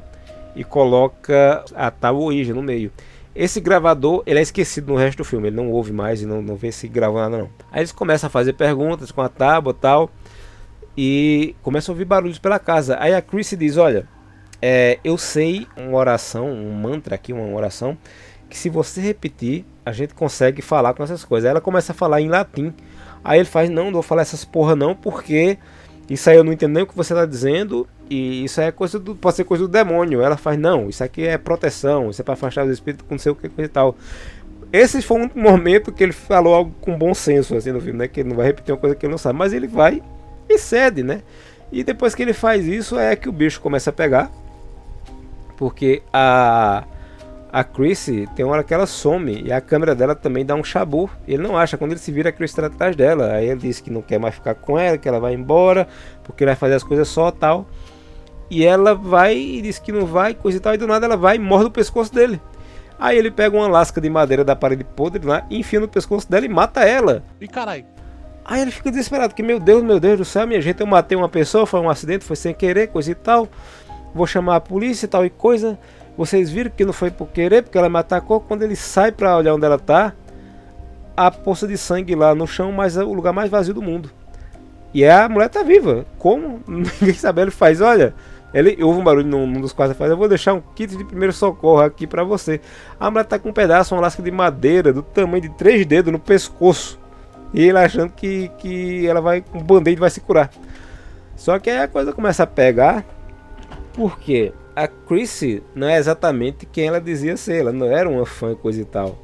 [0.56, 2.90] e coloca a Tabuija no meio.
[3.34, 6.42] Esse gravador, ele é esquecido no resto do filme, ele não ouve mais e não,
[6.42, 7.50] não vê se grava nada não.
[7.70, 10.10] Aí eles começam a fazer perguntas com a tábua e tal,
[10.96, 12.96] e começam a ouvir barulhos pela casa.
[13.00, 14.06] Aí a Chris diz, olha,
[14.60, 17.96] é, eu sei uma oração, um mantra aqui, uma oração,
[18.52, 21.46] que se você repetir, a gente consegue falar com essas coisas.
[21.46, 22.70] Aí ela começa a falar em latim.
[23.24, 25.56] Aí ele faz, não, não vou falar essas porra não, porque
[26.10, 27.88] isso aí eu não entendo nem o que você está dizendo.
[28.10, 30.20] E isso aí é coisa do, pode ser coisa do demônio.
[30.20, 33.32] Ela faz, não, isso aqui é proteção, isso é para afastar os espíritos não sei
[33.32, 33.96] o que e tal.
[34.70, 38.06] Esse foi um momento que ele falou algo com bom senso assim no filme, né?
[38.06, 40.02] Que ele não vai repetir uma coisa que ele não sabe, mas ele vai
[40.46, 41.22] e cede, né?
[41.72, 44.30] E depois que ele faz isso é que o bicho começa a pegar
[45.56, 46.84] porque a
[47.52, 50.64] a Chrissy tem uma hora que ela some e a câmera dela também dá um
[50.64, 51.10] chabu.
[51.28, 53.34] Ele não acha, quando ele se vira, a Chrissy está atrás dela.
[53.34, 55.86] Aí ele diz que não quer mais ficar com ela, que ela vai embora,
[56.24, 57.66] porque ele vai fazer as coisas só tal.
[58.48, 61.16] E ela vai e diz que não vai, coisa e tal, e do nada ela
[61.16, 62.40] vai e morde o pescoço dele.
[62.98, 66.46] Aí ele pega uma lasca de madeira da parede podre lá, enfia no pescoço dela
[66.46, 67.22] e mata ela.
[67.38, 67.84] E caralho.
[68.46, 71.18] Aí ele fica desesperado, que meu Deus, meu Deus do céu, minha gente, eu matei
[71.18, 73.46] uma pessoa, foi um acidente, foi sem querer, coisa e tal
[74.14, 75.78] vou chamar a polícia e tal e coisa.
[76.16, 78.40] Vocês viram que não foi por querer, porque ela me atacou.
[78.40, 80.12] Quando ele sai para olhar onde ela tá,
[81.16, 84.10] a poça de sangue lá no chão, mas é o lugar mais vazio do mundo.
[84.92, 86.04] E a mulher tá viva.
[86.18, 86.60] Como?
[86.68, 87.42] Ninguém sabe.
[87.42, 88.14] Ele faz, olha,
[88.52, 91.04] ele houve um barulho num, num dos quadros, faz, eu vou deixar um kit de
[91.04, 92.60] primeiro socorro aqui para você.
[93.00, 96.12] A mulher tá com um pedaço, uma lasca de madeira do tamanho de três dedos
[96.12, 97.00] no pescoço.
[97.54, 100.50] E ele achando que, que ela vai, um band-aid vai se curar.
[101.36, 103.04] Só que aí a coisa começa a pegar
[103.94, 108.54] porque a Chrissy não é exatamente quem ela dizia ser, ela não era uma fã
[108.54, 109.18] coisa e tal.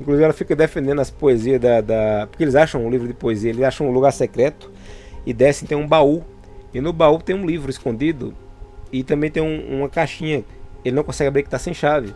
[0.00, 3.50] Inclusive ela fica defendendo as poesias da, da, Porque eles acham um livro de poesia,
[3.50, 4.70] eles acham um lugar secreto
[5.24, 6.24] e descem tem um baú.
[6.74, 8.34] E no baú tem um livro escondido
[8.90, 10.44] e também tem um, uma caixinha.
[10.84, 12.12] Ele não consegue abrir que está sem chave.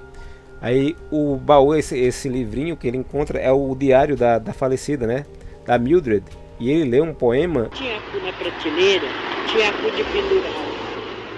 [0.60, 5.06] Aí o baú, esse, esse livrinho que ele encontra é o diário da, da falecida,
[5.06, 5.24] né?
[5.64, 6.24] Da Mildred.
[6.58, 7.68] E ele lê um poema.
[7.72, 9.06] Tinha na prateleira,
[9.46, 10.66] tinha de pendurar.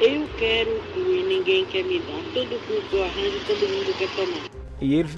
[0.01, 2.23] Eu quero e ninguém quer me dar.
[2.33, 4.49] Todo curso eu todo mundo quer tomar.
[4.81, 5.11] E ele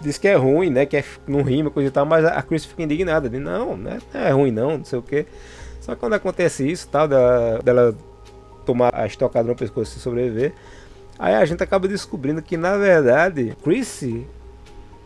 [0.00, 0.86] diz que é ruim, né?
[0.86, 3.28] Que é, não rima, coisa e tal, mas a Chris fica indignada.
[3.28, 5.26] Diz, não, né, não é ruim não, não sei o que.
[5.80, 7.96] Só que quando acontece isso, tal, dela, dela
[8.64, 10.52] tomar a estocada no pescoço e sobreviver.
[11.18, 14.26] Aí a gente acaba descobrindo que na verdade Chrissy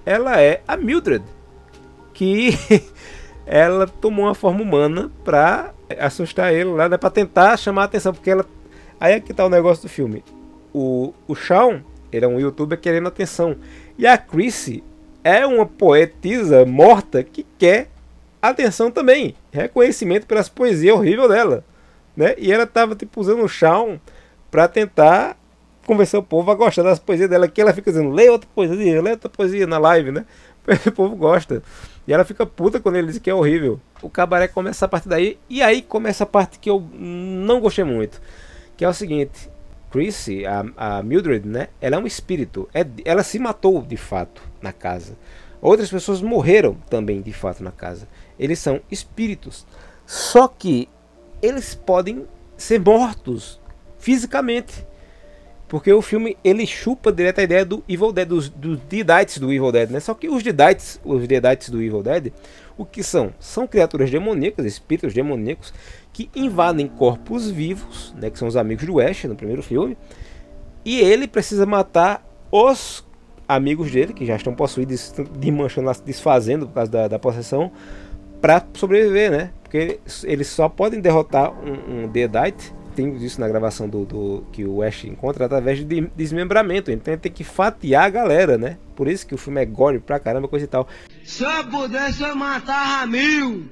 [0.04, 1.24] ela é a Mildred,
[2.14, 2.50] que
[3.44, 8.12] ela tomou uma forma humana pra assustar ele lá, né, pra tentar chamar a atenção,
[8.12, 8.44] porque ela.
[8.98, 10.24] Aí é que tá o negócio do filme.
[10.72, 11.80] O, o Shawn,
[12.12, 13.56] ele é um youtuber querendo atenção.
[13.98, 14.82] E a Chrissy
[15.22, 17.88] é uma poetisa morta que quer
[18.40, 19.34] atenção também.
[19.52, 21.64] Reconhecimento pelas poesias horríveis dela.
[22.16, 22.34] Né?
[22.38, 23.98] E ela tava tipo, usando o Shawn
[24.50, 25.36] pra tentar
[25.86, 29.00] convencer o povo a gostar das poesias dela, que ela fica dizendo, lê outra poesia,
[29.00, 30.26] lê outra poesia na live, né?
[30.86, 31.62] O povo gosta.
[32.08, 33.80] E ela fica puta quando ele diz que é horrível.
[34.02, 37.84] O cabaré começa a partir daí, e aí começa a parte que eu não gostei
[37.84, 38.20] muito.
[38.76, 39.48] Que é o seguinte,
[39.90, 41.68] Chrissy, a, a Mildred, né?
[41.80, 42.68] Ela é um espírito.
[42.74, 45.16] É, ela se matou de fato na casa.
[45.60, 48.06] Outras pessoas morreram também de fato na casa.
[48.38, 49.66] Eles são espíritos.
[50.04, 50.88] Só que
[51.40, 53.60] eles podem ser mortos
[53.98, 54.86] fisicamente.
[55.68, 59.52] Porque o filme ele chupa direto a ideia do Evil Dead, dos, dos Deadites do
[59.52, 59.98] Evil Dead, né?
[59.98, 62.32] Só que os Deadites, os Deadites do Evil Dead,
[62.76, 63.32] o que são?
[63.38, 65.72] São criaturas demoníacas, espíritos demoníacos,
[66.12, 68.30] que invadem corpos vivos, né?
[68.30, 69.96] Que são os amigos do Ash no primeiro filme.
[70.84, 73.04] E ele precisa matar os
[73.48, 77.70] amigos dele, que já estão possuídos, de manchando, desfazendo por causa da, da possessão,
[78.40, 79.50] para sobreviver, né?
[79.62, 84.64] Porque eles só podem derrotar um, um Deadite tem isso na gravação do, do, que
[84.64, 86.90] o Ash encontra através de desmembramento.
[86.90, 88.78] Então ele tem que fatiar a galera, né?
[88.96, 90.88] Por isso que o filme é gore pra caramba, coisa e tal.
[91.22, 93.68] Se eu pudesse eu matava mil!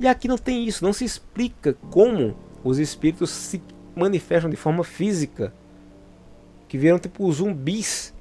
[0.00, 3.62] E aqui não tem isso, não se explica como os espíritos se
[3.94, 5.52] manifestam de forma física.
[6.66, 8.14] Que viram tipo zumbis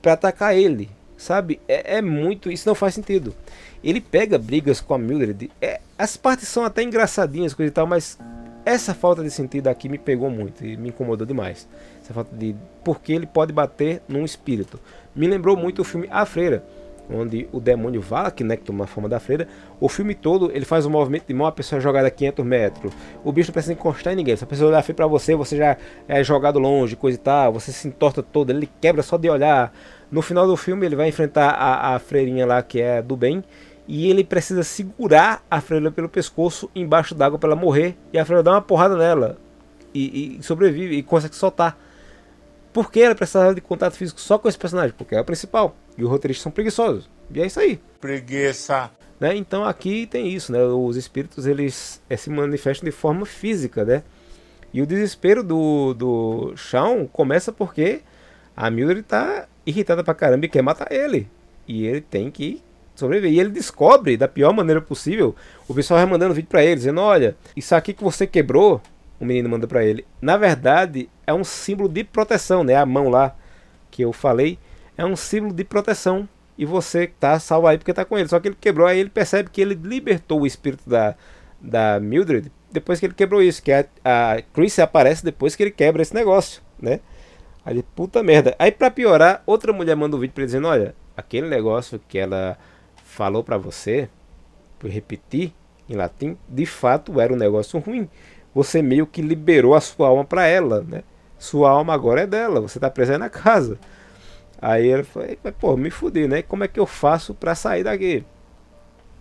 [0.00, 0.90] para atacar ele.
[1.18, 1.60] Sabe?
[1.68, 2.50] É, é, muito.
[2.50, 3.34] Isso não faz sentido.
[3.84, 5.50] Ele pega brigas com a Mildred.
[5.60, 8.18] É, as partes são até engraçadinhas, coisa e tal, mas
[8.64, 11.68] essa falta de sentido aqui me pegou muito e me incomodou demais.
[12.02, 14.78] Essa falta de porque ele pode bater num espírito.
[15.14, 16.64] Me lembrou muito o filme A Freira,
[17.12, 19.48] onde o demônio Valak, né, que toma a forma da freira,
[19.80, 22.44] o filme todo ele faz um movimento de mão, a pessoa é jogada a 500
[22.44, 22.92] metros.
[23.24, 24.36] O bicho não precisa encostar em ninguém.
[24.36, 27.52] Se a pessoa olhar feio pra você, você já é jogado longe, coisa e tal.
[27.52, 29.72] Você se entorta todo, ele quebra só de olhar.
[30.10, 33.42] No final do filme ele vai enfrentar a, a freirinha lá que é do bem
[33.90, 38.24] e ele precisa segurar a freira pelo pescoço embaixo d'água para ela morrer e a
[38.24, 39.36] freira dá uma porrada nela
[39.92, 41.76] e, e, sobrevive e consegue soltar.
[42.72, 44.94] Por que ela precisava de contato físico só com esse personagem?
[44.96, 47.10] Porque é o principal e os roteiristas são preguiçosos.
[47.34, 47.80] E é isso aí.
[48.00, 48.92] Preguiça.
[49.18, 49.34] Né?
[49.34, 50.62] Então aqui tem isso, né?
[50.62, 54.04] Os espíritos eles é, se manifestam de forma física, né?
[54.72, 58.02] E o desespero do, do Shawn começa porque
[58.56, 61.28] a Mildred tá irritada pra caramba e quer matar ele.
[61.66, 62.62] E ele tem que
[63.00, 63.32] sobreviver.
[63.32, 65.34] E ele descobre da pior maneira possível.
[65.66, 68.80] O pessoal vai mandando vídeo para ele, dizendo: Olha, isso aqui que você quebrou,
[69.18, 70.06] o menino manda para ele.
[70.20, 72.76] Na verdade, é um símbolo de proteção, né?
[72.76, 73.36] A mão lá
[73.90, 74.58] que eu falei
[74.96, 76.28] é um símbolo de proteção.
[76.56, 78.28] E você tá salvo aí porque tá com ele.
[78.28, 81.14] Só que ele quebrou, aí ele percebe que ele libertou o espírito da,
[81.60, 83.62] da Mildred depois que ele quebrou isso.
[83.62, 87.00] Que a, a Chris aparece depois que ele quebra esse negócio, né?
[87.64, 88.54] Aí, puta merda.
[88.58, 92.18] Aí, pra piorar, outra mulher manda um vídeo pra ele dizendo: Olha, aquele negócio que
[92.18, 92.58] ela
[93.10, 94.08] falou para você,
[94.78, 95.52] por repetir
[95.88, 98.08] em latim, de fato era um negócio ruim.
[98.54, 101.02] Você meio que liberou a sua alma para ela, né?
[101.38, 103.78] Sua alma agora é dela, você tá preso aí na casa.
[104.62, 106.42] Aí ele falou, pô, me fudi, né?
[106.42, 108.24] Como é que eu faço para sair daqui?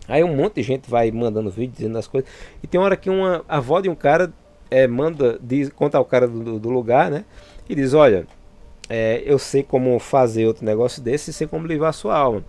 [0.08, 2.30] Aí um monte de gente vai mandando vídeo dizendo as coisas.
[2.62, 4.32] E tem uma hora que uma a avó de um cara
[4.70, 7.26] é, manda, diz, conta ao cara do, do lugar, né?
[7.68, 8.28] E diz, olha,
[8.90, 12.44] é, eu sei como fazer outro negócio desse e sei como livrar a sua alma.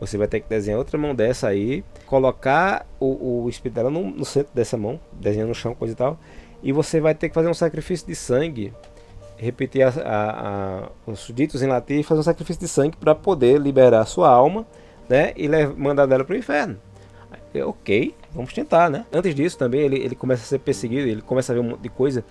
[0.00, 4.10] Você vai ter que desenhar outra mão dessa aí, colocar o, o espírito dela no,
[4.10, 6.18] no centro dessa mão, desenhando no chão, coisa e tal.
[6.62, 8.72] E você vai ter que fazer um sacrifício de sangue,
[9.36, 13.14] repetir a, a, a, os ditos em latim e fazer um sacrifício de sangue para
[13.14, 14.66] poder liberar sua alma,
[15.08, 15.32] né?
[15.36, 16.78] E mandar dela para o inferno.
[17.64, 19.06] ok, vamos tentar, né?
[19.12, 21.80] Antes disso também ele, ele começa a ser perseguido, ele começa a ver um monte
[21.80, 22.24] de coisa.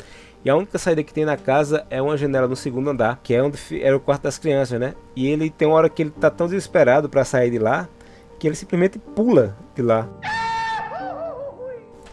[0.46, 3.34] E a única saída que tem na casa é uma janela no segundo andar, que
[3.34, 4.94] é onde era o quarto das crianças, né?
[5.16, 7.90] E ele tem uma hora que ele tá tão desesperado para sair de lá,
[8.38, 10.08] que ele simplesmente pula de lá.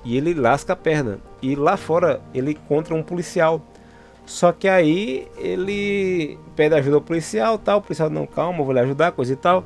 [0.03, 1.19] E ele lasca a perna.
[1.43, 3.61] E lá fora ele encontra um policial.
[4.25, 8.81] Só que aí ele pede ajuda ao policial, tal, o policial não calma, vou lhe
[8.81, 9.63] ajudar, coisa e tal.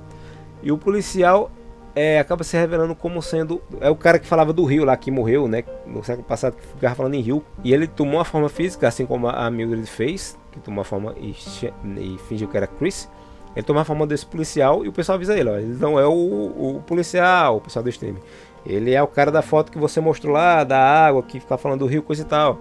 [0.61, 1.52] E o policial
[1.96, 3.62] é, acaba se revelando como sendo.
[3.80, 5.64] É o cara que falava do rio lá, que morreu, né?
[5.87, 7.42] No século passado, que ficava falando em rio.
[7.64, 11.14] E ele tomou a forma física, assim como a Mildred fez, que tomou a forma
[11.18, 13.09] e, e fingiu que era Chris.
[13.56, 16.06] Ele tomou a forma desse policial e o pessoal avisa ele: ó, ele não é
[16.06, 18.16] o, o policial, o pessoal do stream.
[18.66, 21.78] Ele é o cara da foto que você mostrou lá, da água, que fica falando
[21.78, 22.59] do rio, coisa e tal.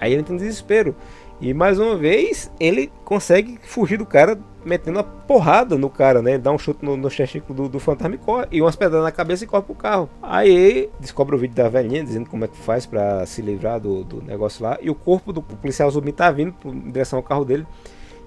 [0.00, 0.96] Aí ele entra em desespero.
[1.40, 6.36] E mais uma vez, ele consegue fugir do cara metendo uma porrada no cara, né?
[6.36, 9.44] Dá um chute no, no do, do fantasma e corre, e umas pedradas na cabeça
[9.44, 10.10] e corre pro carro.
[10.22, 14.04] Aí descobre o vídeo da velhinha dizendo como é que faz para se livrar do,
[14.04, 14.76] do negócio lá.
[14.82, 17.66] E o corpo do policial zumbi tá vindo em direção ao carro dele.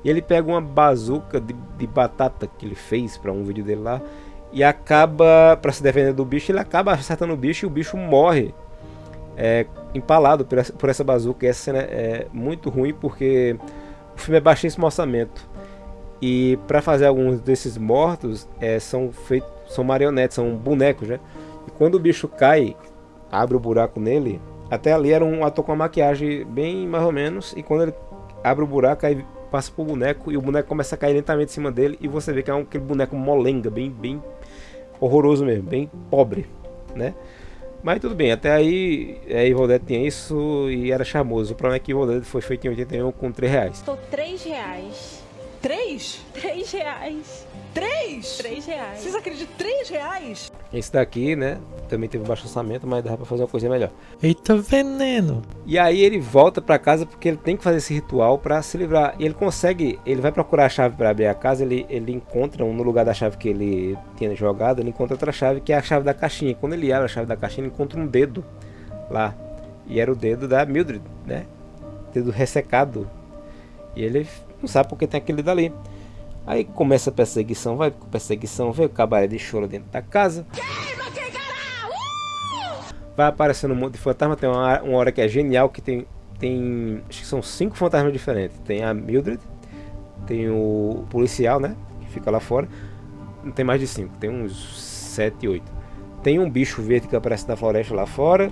[0.03, 3.81] E ele pega uma bazuca de, de batata que ele fez para um vídeo dele
[3.81, 4.01] lá.
[4.51, 7.95] E acaba, para se defender do bicho, ele acaba acertando o bicho e o bicho
[7.95, 8.53] morre
[9.37, 11.45] é, empalado por essa, por essa bazuca.
[11.45, 13.55] E essa cena é muito ruim porque
[14.15, 15.47] o filme é baixíssimo orçamento.
[16.21, 21.19] E para fazer alguns desses mortos é, são feitos são marionetes, são bonecos, né?
[21.67, 22.75] E quando o bicho cai,
[23.31, 24.39] abre o buraco nele.
[24.69, 27.53] Até ali era um ator com uma maquiagem bem mais ou menos.
[27.57, 27.93] E quando ele
[28.43, 31.53] abre o buraco, aí passa pro boneco e o boneco começa a cair lentamente em
[31.53, 31.97] cima dele.
[32.01, 34.21] E você vê que é um, aquele boneco molenga, bem, bem
[34.99, 36.47] horroroso mesmo, bem pobre,
[36.95, 37.13] né?
[37.83, 41.51] Mas tudo bem, até aí a Evil Dead tinha isso e era charmoso.
[41.51, 43.75] O problema é que Evil Dead foi feito em 81 com 3 reais.
[43.75, 45.21] Estou 3 reais.
[45.61, 46.21] Três?
[46.33, 47.47] 3 reais.
[47.73, 48.37] Três?
[48.37, 48.99] 3 reais.
[48.99, 49.55] Vocês acreditam?
[49.57, 50.51] Três reais?
[50.73, 51.59] Esse daqui, né?
[51.87, 53.91] Também teve baixo orçamento, mas dava pra fazer uma coisa melhor.
[54.21, 55.43] Eita veneno!
[55.67, 58.75] E aí ele volta pra casa porque ele tem que fazer esse ritual pra se
[58.75, 59.13] livrar.
[59.19, 62.65] E ele consegue, ele vai procurar a chave pra abrir a casa, ele, ele encontra
[62.65, 65.77] um no lugar da chave que ele tinha jogado, ele encontra outra chave que é
[65.77, 66.55] a chave da caixinha.
[66.55, 68.43] Quando ele abre a chave da caixinha, ele encontra um dedo
[69.11, 69.35] lá.
[69.85, 71.45] E era o dedo da Mildred, né?
[72.11, 73.07] Dedo ressecado.
[73.95, 74.27] E ele
[74.59, 75.71] não sabe porque tem aquele dali.
[76.45, 80.45] Aí começa a perseguição, vai perseguição, vem o cabaré de choro dentro da casa.
[83.15, 84.35] Vai aparecendo um monte de fantasma.
[84.35, 86.05] Tem uma, uma hora que é genial que tem.
[86.39, 87.01] Tem.
[87.07, 88.57] Acho que são cinco fantasmas diferentes.
[88.65, 89.39] Tem a Mildred,
[90.25, 91.75] tem o policial, né?
[92.01, 92.67] Que fica lá fora.
[93.43, 94.79] Não tem mais de cinco, tem uns
[95.13, 95.71] sete, oito.
[96.21, 98.51] Tem um bicho verde que aparece na floresta lá fora.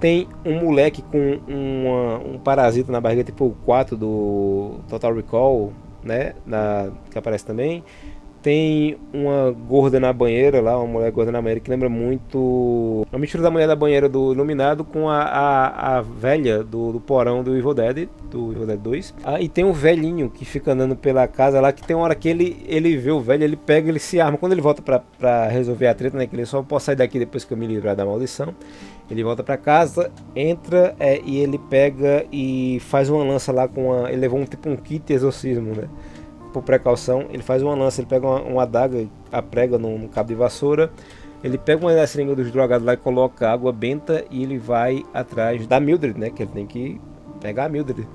[0.00, 5.72] Tem um moleque com uma, um parasita na barriga, tipo o 4 do Total Recall,
[6.04, 6.34] né?
[6.46, 7.82] Na, que aparece também.
[8.44, 13.16] Tem uma gorda na banheira lá, uma mulher gorda na banheira que lembra muito a
[13.16, 17.42] mistura da mulher da banheira do Iluminado com a, a, a velha do, do, porão
[17.42, 19.14] do Evil Dead, do Evil Dead 2.
[19.24, 22.14] Ah, e tem um velhinho que fica andando pela casa lá, que tem uma hora
[22.14, 24.36] que ele, ele vê o velho, ele pega, ele se arma.
[24.36, 26.26] Quando ele volta pra, pra resolver a treta, né?
[26.26, 28.54] Que ele só pode sair daqui depois que eu me livrar da maldição.
[29.10, 33.86] Ele volta para casa, entra é, e ele pega e faz uma lança lá com
[33.86, 34.10] uma.
[34.10, 35.88] Ele levou um tipo um kit exorcismo, né?
[36.54, 40.28] Por precaução, ele faz uma lança, ele pega uma, uma adaga, a prega num, cabo
[40.28, 40.88] de vassoura.
[41.42, 45.04] Ele pega uma da seringa dos drogados lá e coloca água benta e ele vai
[45.12, 46.30] atrás da Mildred, né?
[46.30, 47.00] Que ele tem que
[47.40, 48.06] pegar a Mildred.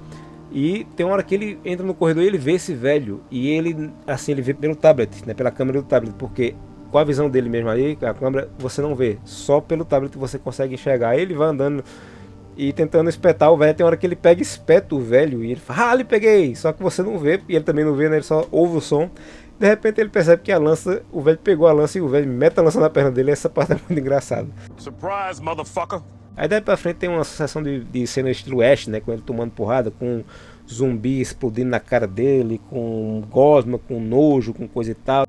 [0.54, 3.22] E tem uma hora que ele entra no corredor e ele vê esse velho.
[3.30, 5.34] E ele, assim, ele vê pelo tablet, né?
[5.34, 6.56] Pela câmera do tablet, porque
[6.90, 9.18] com a visão dele mesmo aí, a câmera, você não vê.
[9.26, 11.18] Só pelo tablet você consegue enxergar.
[11.18, 11.84] Ele vai andando
[12.60, 13.74] e tentando espetar o velho.
[13.74, 16.54] Tem hora que ele pega e espeta o velho e ele fala, ah, ele peguei!
[16.56, 18.18] Só que você não vê, e ele também não vê, né?
[18.18, 19.10] Ele só ouve o som.
[19.58, 22.28] De repente ele percebe que a lança, o velho pegou a lança e o velho
[22.28, 23.32] mete a lança na perna dele.
[23.32, 24.50] Essa parte é muito engraçada.
[24.78, 26.02] Surprise, motherfucker!
[26.36, 29.00] Aí daí pra frente tem uma sucessão de, de cena estilo Ash, né?
[29.00, 30.22] Com ele tomando porrada, com
[30.70, 35.26] zumbi explodindo na cara dele, com gosma, com nojo, com coisa e tal.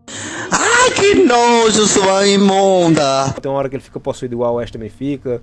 [0.50, 3.32] Ai, que nojo, sua imunda!
[3.40, 5.40] Tem uma hora que ele fica possuído igual o Ash também fica,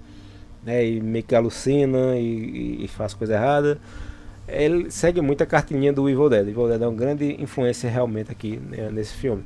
[0.68, 0.86] né?
[0.86, 3.80] E meio que alucina e, e faz coisa errada.
[4.48, 6.50] Ele segue muito a cartilhinha do Evil Dead.
[6.50, 9.44] Evil Dead é uma grande influência realmente aqui né, nesse filme.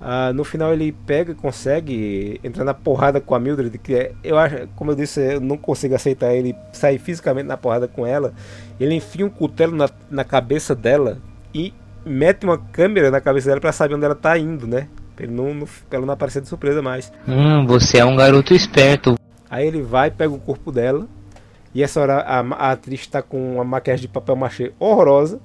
[0.00, 4.12] Ah, no final ele pega e consegue entrar na porrada com a Mildred, que é,
[4.24, 8.06] eu acho, como eu disse, eu não consigo aceitar ele sair fisicamente na porrada com
[8.06, 8.32] ela.
[8.78, 11.18] Ele enfia um cutelo na, na cabeça dela
[11.54, 14.88] e mete uma câmera na cabeça dela para saber onde ela tá indo, né?
[15.14, 17.12] Pra, não, não, pra ela não aparecer de surpresa mais.
[17.28, 19.19] Hum, você é um garoto esperto.
[19.50, 21.08] Aí ele vai, pega o corpo dela.
[21.74, 25.40] E essa hora a, a atriz está com uma maquiagem de papel machê horrorosa.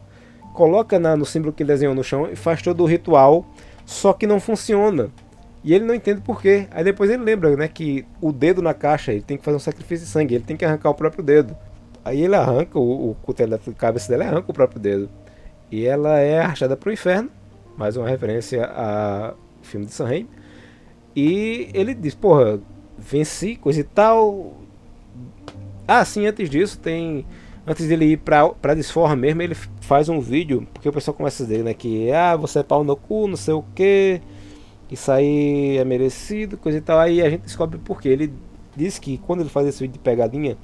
[0.54, 3.46] Coloca na, no símbolo que desenhou no chão e faz todo o ritual
[3.86, 5.10] só que não funciona.
[5.64, 6.68] E ele não entende por quê.
[6.72, 9.60] Aí depois ele lembra, né, que o dedo na caixa, ele tem que fazer um
[9.60, 11.56] sacrifício de sangue, ele tem que arrancar o próprio dedo.
[12.04, 15.10] Aí ele arranca o, o cutelo da cabeça dela, arranca o próprio dedo.
[15.72, 17.30] E ela é arrastada para o inferno,
[17.78, 20.30] mais uma referência ao filme de Sam Raimi.
[21.16, 22.60] E ele diz, porra,
[22.98, 24.54] venci, coisa e tal.
[25.88, 27.26] Ah, sim, antes disso tem
[27.68, 31.42] antes dele ir pra, pra Disforma mesmo, ele faz um vídeo, porque o pessoal começa
[31.42, 34.22] a dizer, né, que ah, você é pau no cu, não sei o que,
[34.90, 37.00] isso aí é merecido, coisa e tal.
[37.00, 38.10] Aí a gente descobre por quê.
[38.10, 38.34] Ele
[38.76, 40.58] diz que quando ele faz esse vídeo de pegadinha,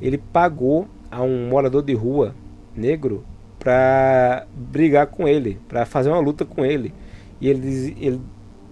[0.00, 2.34] ele pagou a um morador de rua
[2.74, 3.24] negro
[3.58, 6.94] pra brigar com ele, pra fazer uma luta com ele.
[7.40, 8.20] E ele, diz, ele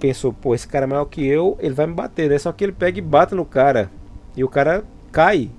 [0.07, 2.39] pensou, pô, esse cara é maior que eu, ele vai me bater, né?
[2.39, 3.91] Só que ele pega e bate no cara.
[4.37, 5.51] E o cara cai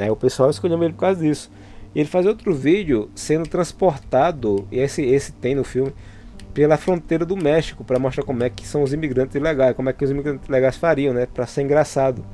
[0.00, 0.10] né?
[0.10, 1.50] O pessoal escolheu ele por causa disso.
[1.94, 5.92] E ele faz outro vídeo sendo transportado, e esse, esse tem no filme,
[6.54, 9.92] pela fronteira do México para mostrar como é que são os imigrantes ilegais, como é
[9.92, 12.24] que os imigrantes ilegais fariam, né, para ser engraçado.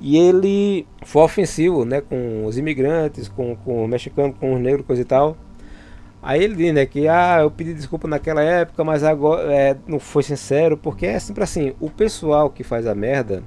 [0.00, 4.84] E ele foi ofensivo, né, com os imigrantes, com, com os mexicanos, com os negros,
[4.86, 5.36] coisa e tal.
[6.26, 10.00] Aí ele diz, né, que ah, eu pedi desculpa naquela época, mas agora é, não
[10.00, 13.42] foi sincero, porque é sempre assim, o pessoal que faz a merda,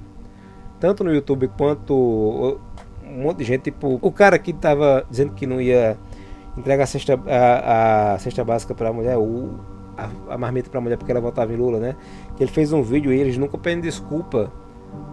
[0.78, 2.60] tanto no YouTube quanto
[3.04, 5.98] um monte de gente, tipo, o cara que tava dizendo que não ia
[6.56, 9.58] entregar a cesta, a, a cesta básica pra mulher, o,
[9.96, 11.96] a, a marmita pra mulher porque ela votava em Lula, né?
[12.36, 14.52] Que ele fez um vídeo e eles nunca pedem desculpa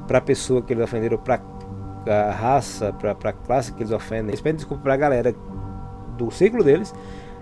[0.06, 1.42] pra pessoa que eles ofenderam, pra
[2.08, 4.28] a raça, pra, pra classe que eles ofendem.
[4.28, 5.34] Eles pedem desculpa pra galera
[6.16, 6.94] do ciclo deles,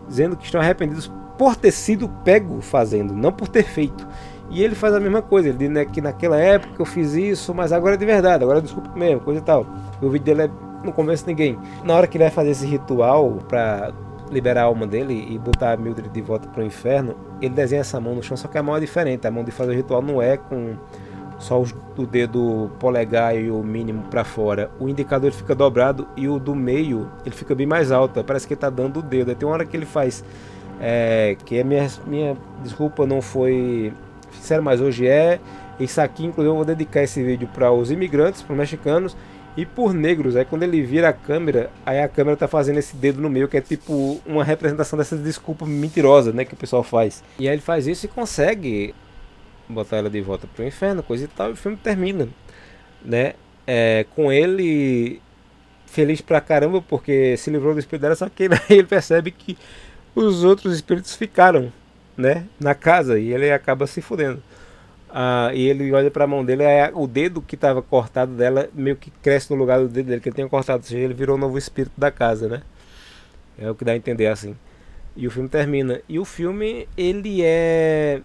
[0.08, 4.08] dizendo que estão arrependidos por ter sido pego fazendo, não por ter feito.
[4.50, 7.54] E ele faz a mesma coisa, ele diz né, que naquela época eu fiz isso,
[7.56, 9.66] mas agora é de verdade, agora desculpa mesmo, coisa e tal.
[10.02, 10.50] O vídeo dele é,
[10.84, 11.58] não convence ninguém.
[11.84, 13.92] Na hora que ele vai fazer esse ritual para
[14.30, 17.82] liberar a alma dele e botar a Mildred de volta para o inferno, ele desenha
[17.82, 19.26] essa mão no chão, só que a mão é diferente.
[19.26, 20.76] A mão de fazer o ritual não é com
[21.44, 24.72] só o dedo polegar e o mínimo para fora.
[24.80, 28.24] O indicador fica dobrado e o do meio ele fica bem mais alto.
[28.24, 29.30] Parece que ele tá dando o dedo.
[29.30, 30.24] Aí tem uma hora que ele faz
[30.80, 33.94] é, que a minha, minha desculpa não foi
[34.32, 35.40] sincero, mas hoje é.
[35.80, 39.18] Isso aqui, inclusive, eu vou dedicar esse vídeo para os imigrantes, para os mexicanos
[39.56, 40.36] e por negros.
[40.36, 43.48] Aí quando ele vira a câmera, aí a câmera tá fazendo esse dedo no meio,
[43.48, 47.24] que é tipo uma representação dessa desculpa mentirosa, né, que o pessoal faz.
[47.40, 48.94] E aí ele faz isso e consegue
[49.68, 52.28] botar ela de volta pro inferno, coisa e tal, e o filme termina,
[53.04, 53.34] né?
[53.66, 55.22] É, com ele
[55.86, 59.58] feliz pra caramba porque se livrou do espírito dela, só que ele percebe que
[60.16, 61.72] os outros espíritos ficaram,
[62.18, 64.42] né, na casa e ele acaba se fudendo.
[65.10, 68.68] Ah, e ele olha para a mão dele, é o dedo que estava cortado dela
[68.74, 71.14] meio que cresce no lugar do dedo dele que ele tinha cortado, ou seja, ele
[71.14, 72.64] virou o novo espírito da casa, né?
[73.58, 74.56] É o que dá a entender assim.
[75.16, 76.02] E o filme termina.
[76.10, 78.22] E o filme, ele é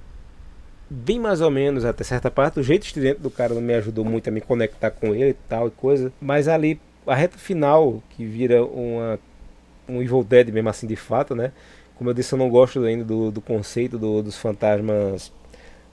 [0.91, 2.61] bem mais ou menos até certa parte.
[2.61, 5.37] O jeito estridente do cara não me ajudou muito a me conectar com ele e
[5.49, 6.13] tal e coisa.
[6.21, 9.19] Mas ali, a reta final, que vira uma,
[9.89, 11.53] um Evil Dead mesmo assim de fato, né?
[11.97, 15.33] Como eu disse, eu não gosto ainda do, do conceito do, dos fantasmas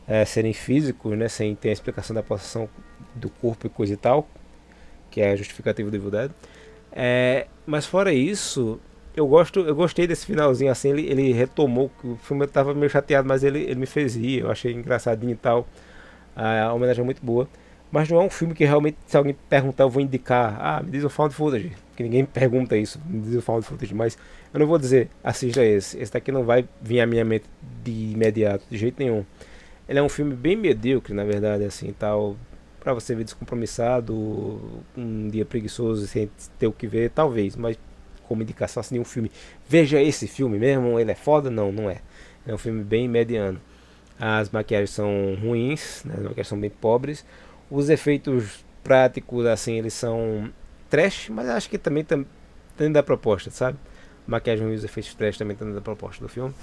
[0.07, 1.27] é, serem físicos, né?
[1.27, 2.69] Sem ter a explicação da posição
[3.15, 4.27] do corpo e coisa e tal.
[5.09, 6.31] Que é a justificativa do Evil Dead.
[6.91, 8.79] É, mas fora isso,
[9.15, 12.89] eu gosto, eu gostei desse finalzinho assim, ele, ele retomou, o filme eu tava meio
[12.89, 15.67] chateado, mas ele, ele me fez rir, eu achei engraçadinho e tal.
[16.35, 17.47] A, homenagem é muito boa.
[17.91, 20.57] Mas não é um filme que realmente, se alguém perguntar, eu vou indicar.
[20.59, 21.71] Ah, me diz o Found Footage.
[21.95, 23.93] Que ninguém pergunta isso, me diz o Found Footage.
[23.93, 24.17] Mas
[24.53, 25.97] eu não vou dizer, assista esse.
[25.97, 27.45] Esse daqui não vai vir à minha mente
[27.83, 29.23] de imediato, de jeito nenhum.
[29.87, 32.35] Ele é um filme bem medíocre, na verdade, assim, tal.
[32.81, 34.13] Pra você ver descompromissado,
[34.97, 37.55] um dia preguiçoso, sem ter o que ver, talvez.
[37.55, 37.77] Mas
[38.27, 39.31] como indicação assim, de um filme.
[39.67, 41.49] Veja esse filme mesmo, ele é foda?
[41.49, 41.99] Não, não é.
[42.45, 43.59] É um filme bem mediano.
[44.19, 46.13] As maquiagens são ruins, né?
[46.17, 47.25] as maquiagens são bem pobres.
[47.69, 50.49] Os efeitos práticos, assim, eles são
[50.89, 52.25] trash, mas acho que também tem
[52.77, 53.77] dentro da proposta, sabe?
[54.27, 56.53] Maquiagem e os efeitos trash também estão dentro da proposta do filme.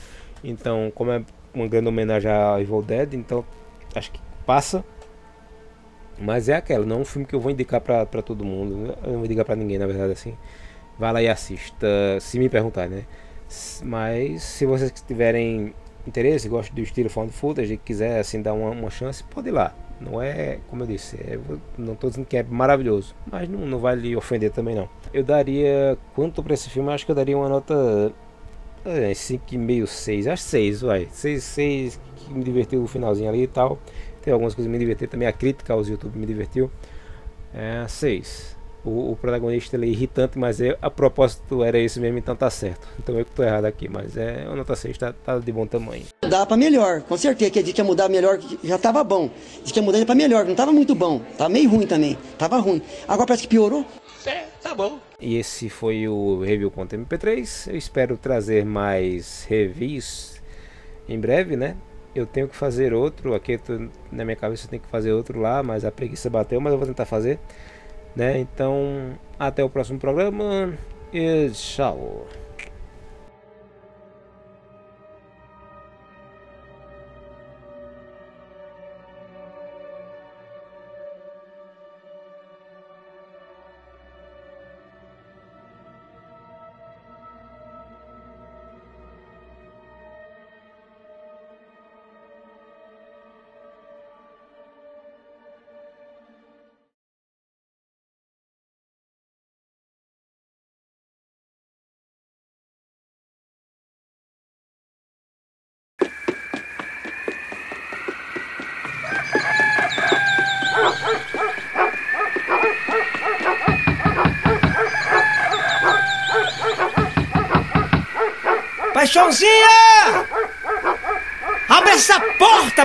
[0.43, 3.45] Então, como é uma grande homenagem a Evil Dead, então
[3.95, 4.85] acho que passa.
[6.19, 8.95] Mas é aquela, não é um filme que eu vou indicar pra, pra todo mundo.
[9.03, 10.37] Eu não vou indicar pra ninguém, na verdade, assim
[11.03, 11.89] vá lá e assista,
[12.21, 13.03] se me perguntar, né?
[13.83, 15.75] Mas se vocês tiverem
[16.07, 19.51] interesse, gostam do estilo found footage e quiser assim dar uma, uma, chance, pode ir
[19.51, 19.75] lá.
[20.01, 21.39] Não é, como eu disse, é,
[21.77, 24.89] não estou dizendo que é maravilhoso, mas não, não vai lhe ofender também não.
[25.13, 28.13] Eu daria, quanto para esse filme, acho que eu daria uma nota
[28.85, 31.09] é, 5,5, 6, acho 6, vai.
[31.11, 33.77] 6, 6, que me divertiu no finalzinho ali e tal.
[34.23, 36.71] Tem algumas coisas que me divertiram também, a crítica aos YouTube me divertiu.
[37.53, 42.19] É, 6 o, o protagonista ele é irritante, mas é, a propósito era esse mesmo,
[42.19, 42.87] então tá certo.
[42.99, 45.67] Então eu que tô errado aqui, mas é uma nota 6, tá, tá de bom
[45.67, 46.05] tamanho.
[46.29, 49.31] Dá pra melhor, com certeza que a gente ia mudar melhor, já tava bom.
[49.63, 52.59] Diz que ia mudar pra melhor, não tava muito bom, tava meio ruim também, tava
[52.59, 52.83] ruim.
[53.07, 53.87] Agora parece que piorou.
[54.27, 54.99] É, tá bom.
[55.21, 57.71] E esse foi o review contra MP3.
[57.71, 60.41] Eu espero trazer mais reviews
[61.09, 61.77] em breve, né?
[62.15, 63.73] Eu tenho que fazer outro, aqui tô,
[64.11, 66.79] na minha cabeça eu tenho que fazer outro lá, mas a preguiça bateu, mas eu
[66.79, 67.39] vou tentar fazer.
[68.15, 68.39] Né?
[68.39, 70.73] Então, até o próximo programa
[71.13, 72.27] e tchau.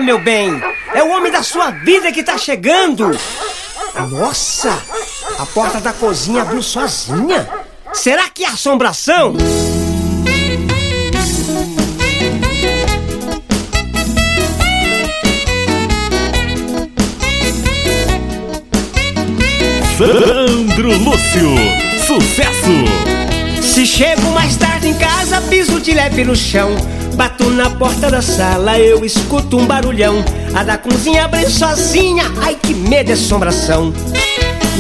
[0.07, 0.49] Meu bem!
[0.93, 3.11] É o homem da sua vida que tá chegando!
[4.09, 4.71] Nossa!
[5.37, 7.45] A porta da cozinha abriu sozinha!
[7.91, 9.35] Será que é assombração?
[19.97, 21.49] Sandro Lúcio,
[22.05, 23.17] sucesso!
[23.61, 26.96] Se chego mais tarde em casa, piso de leve no chão.
[27.17, 30.23] Bato na porta da sala, eu escuto um barulhão.
[30.53, 33.91] A da cozinha abre sozinha, ai que medo e assombração.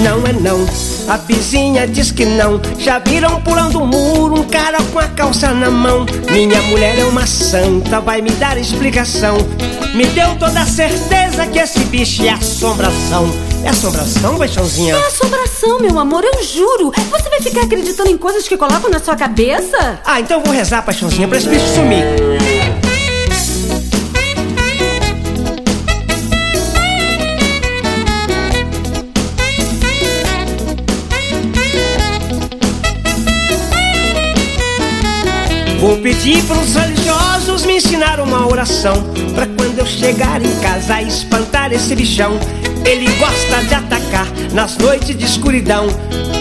[0.03, 0.63] Não é não,
[1.07, 2.61] a vizinha diz que não.
[2.77, 6.05] Já viram pulando o muro um cara com a calça na mão.
[6.31, 9.35] Minha mulher é uma santa, vai me dar explicação.
[9.95, 13.27] Me deu toda a certeza que esse bicho é assombração.
[13.63, 14.95] É assombração, Baixãozinha?
[14.95, 16.91] É assombração, meu amor, eu juro.
[17.11, 19.99] Você vai ficar acreditando em coisas que colocam na sua cabeça?
[20.05, 22.03] Ah, então eu vou rezar, Paixãozinha, pra esse bicho sumir.
[35.79, 38.95] Vou pedir pros religiosos me ensinar uma oração
[39.35, 42.37] Pra quando eu chegar em casa espantar esse bichão
[42.87, 45.87] Ele gosta de atacar nas noites de escuridão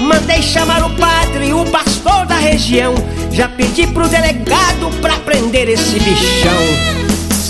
[0.01, 2.95] Mandei chamar o padre, o pastor da região
[3.33, 6.97] Já pedi pro delegado pra prender esse bichão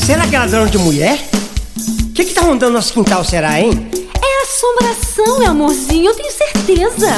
[0.06, 1.18] Será que é ladrão de mulher?
[1.76, 3.86] O que que tá rondando nosso quintal, será, hein?
[3.92, 7.08] É assombração, meu amorzinho, eu tenho certeza.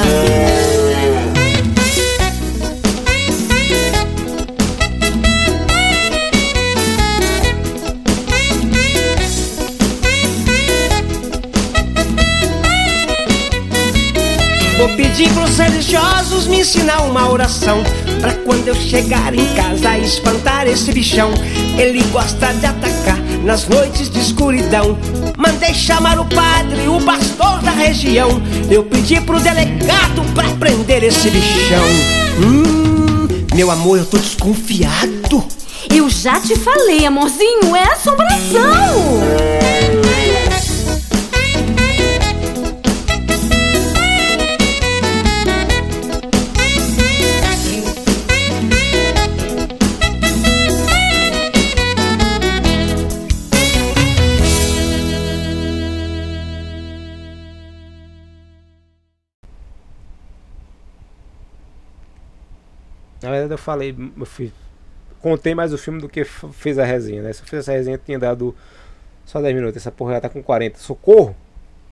[14.79, 17.83] Vou pedir pros religiosos me ensinar uma oração
[18.21, 21.33] Pra quando eu chegar em casa espantar esse bichão.
[21.77, 24.97] Ele gosta de atacar nas noites de escuridão
[25.37, 28.41] Mandei chamar o padre, o pastor da região.
[28.69, 31.85] Eu pedi pro delegado pra prender esse bichão.
[32.43, 35.45] Hum, meu amor, eu tô desconfiado.
[35.89, 39.78] Eu já te falei, amorzinho, é assombração!
[63.53, 64.51] Eu falei, eu fui,
[65.21, 67.33] contei mais o filme do que f- fez a resenha, né?
[67.33, 68.55] Se eu fizesse essa resenha tinha dado
[69.25, 70.79] só 10 minutos, essa porra já tá com 40.
[70.79, 71.35] Socorro!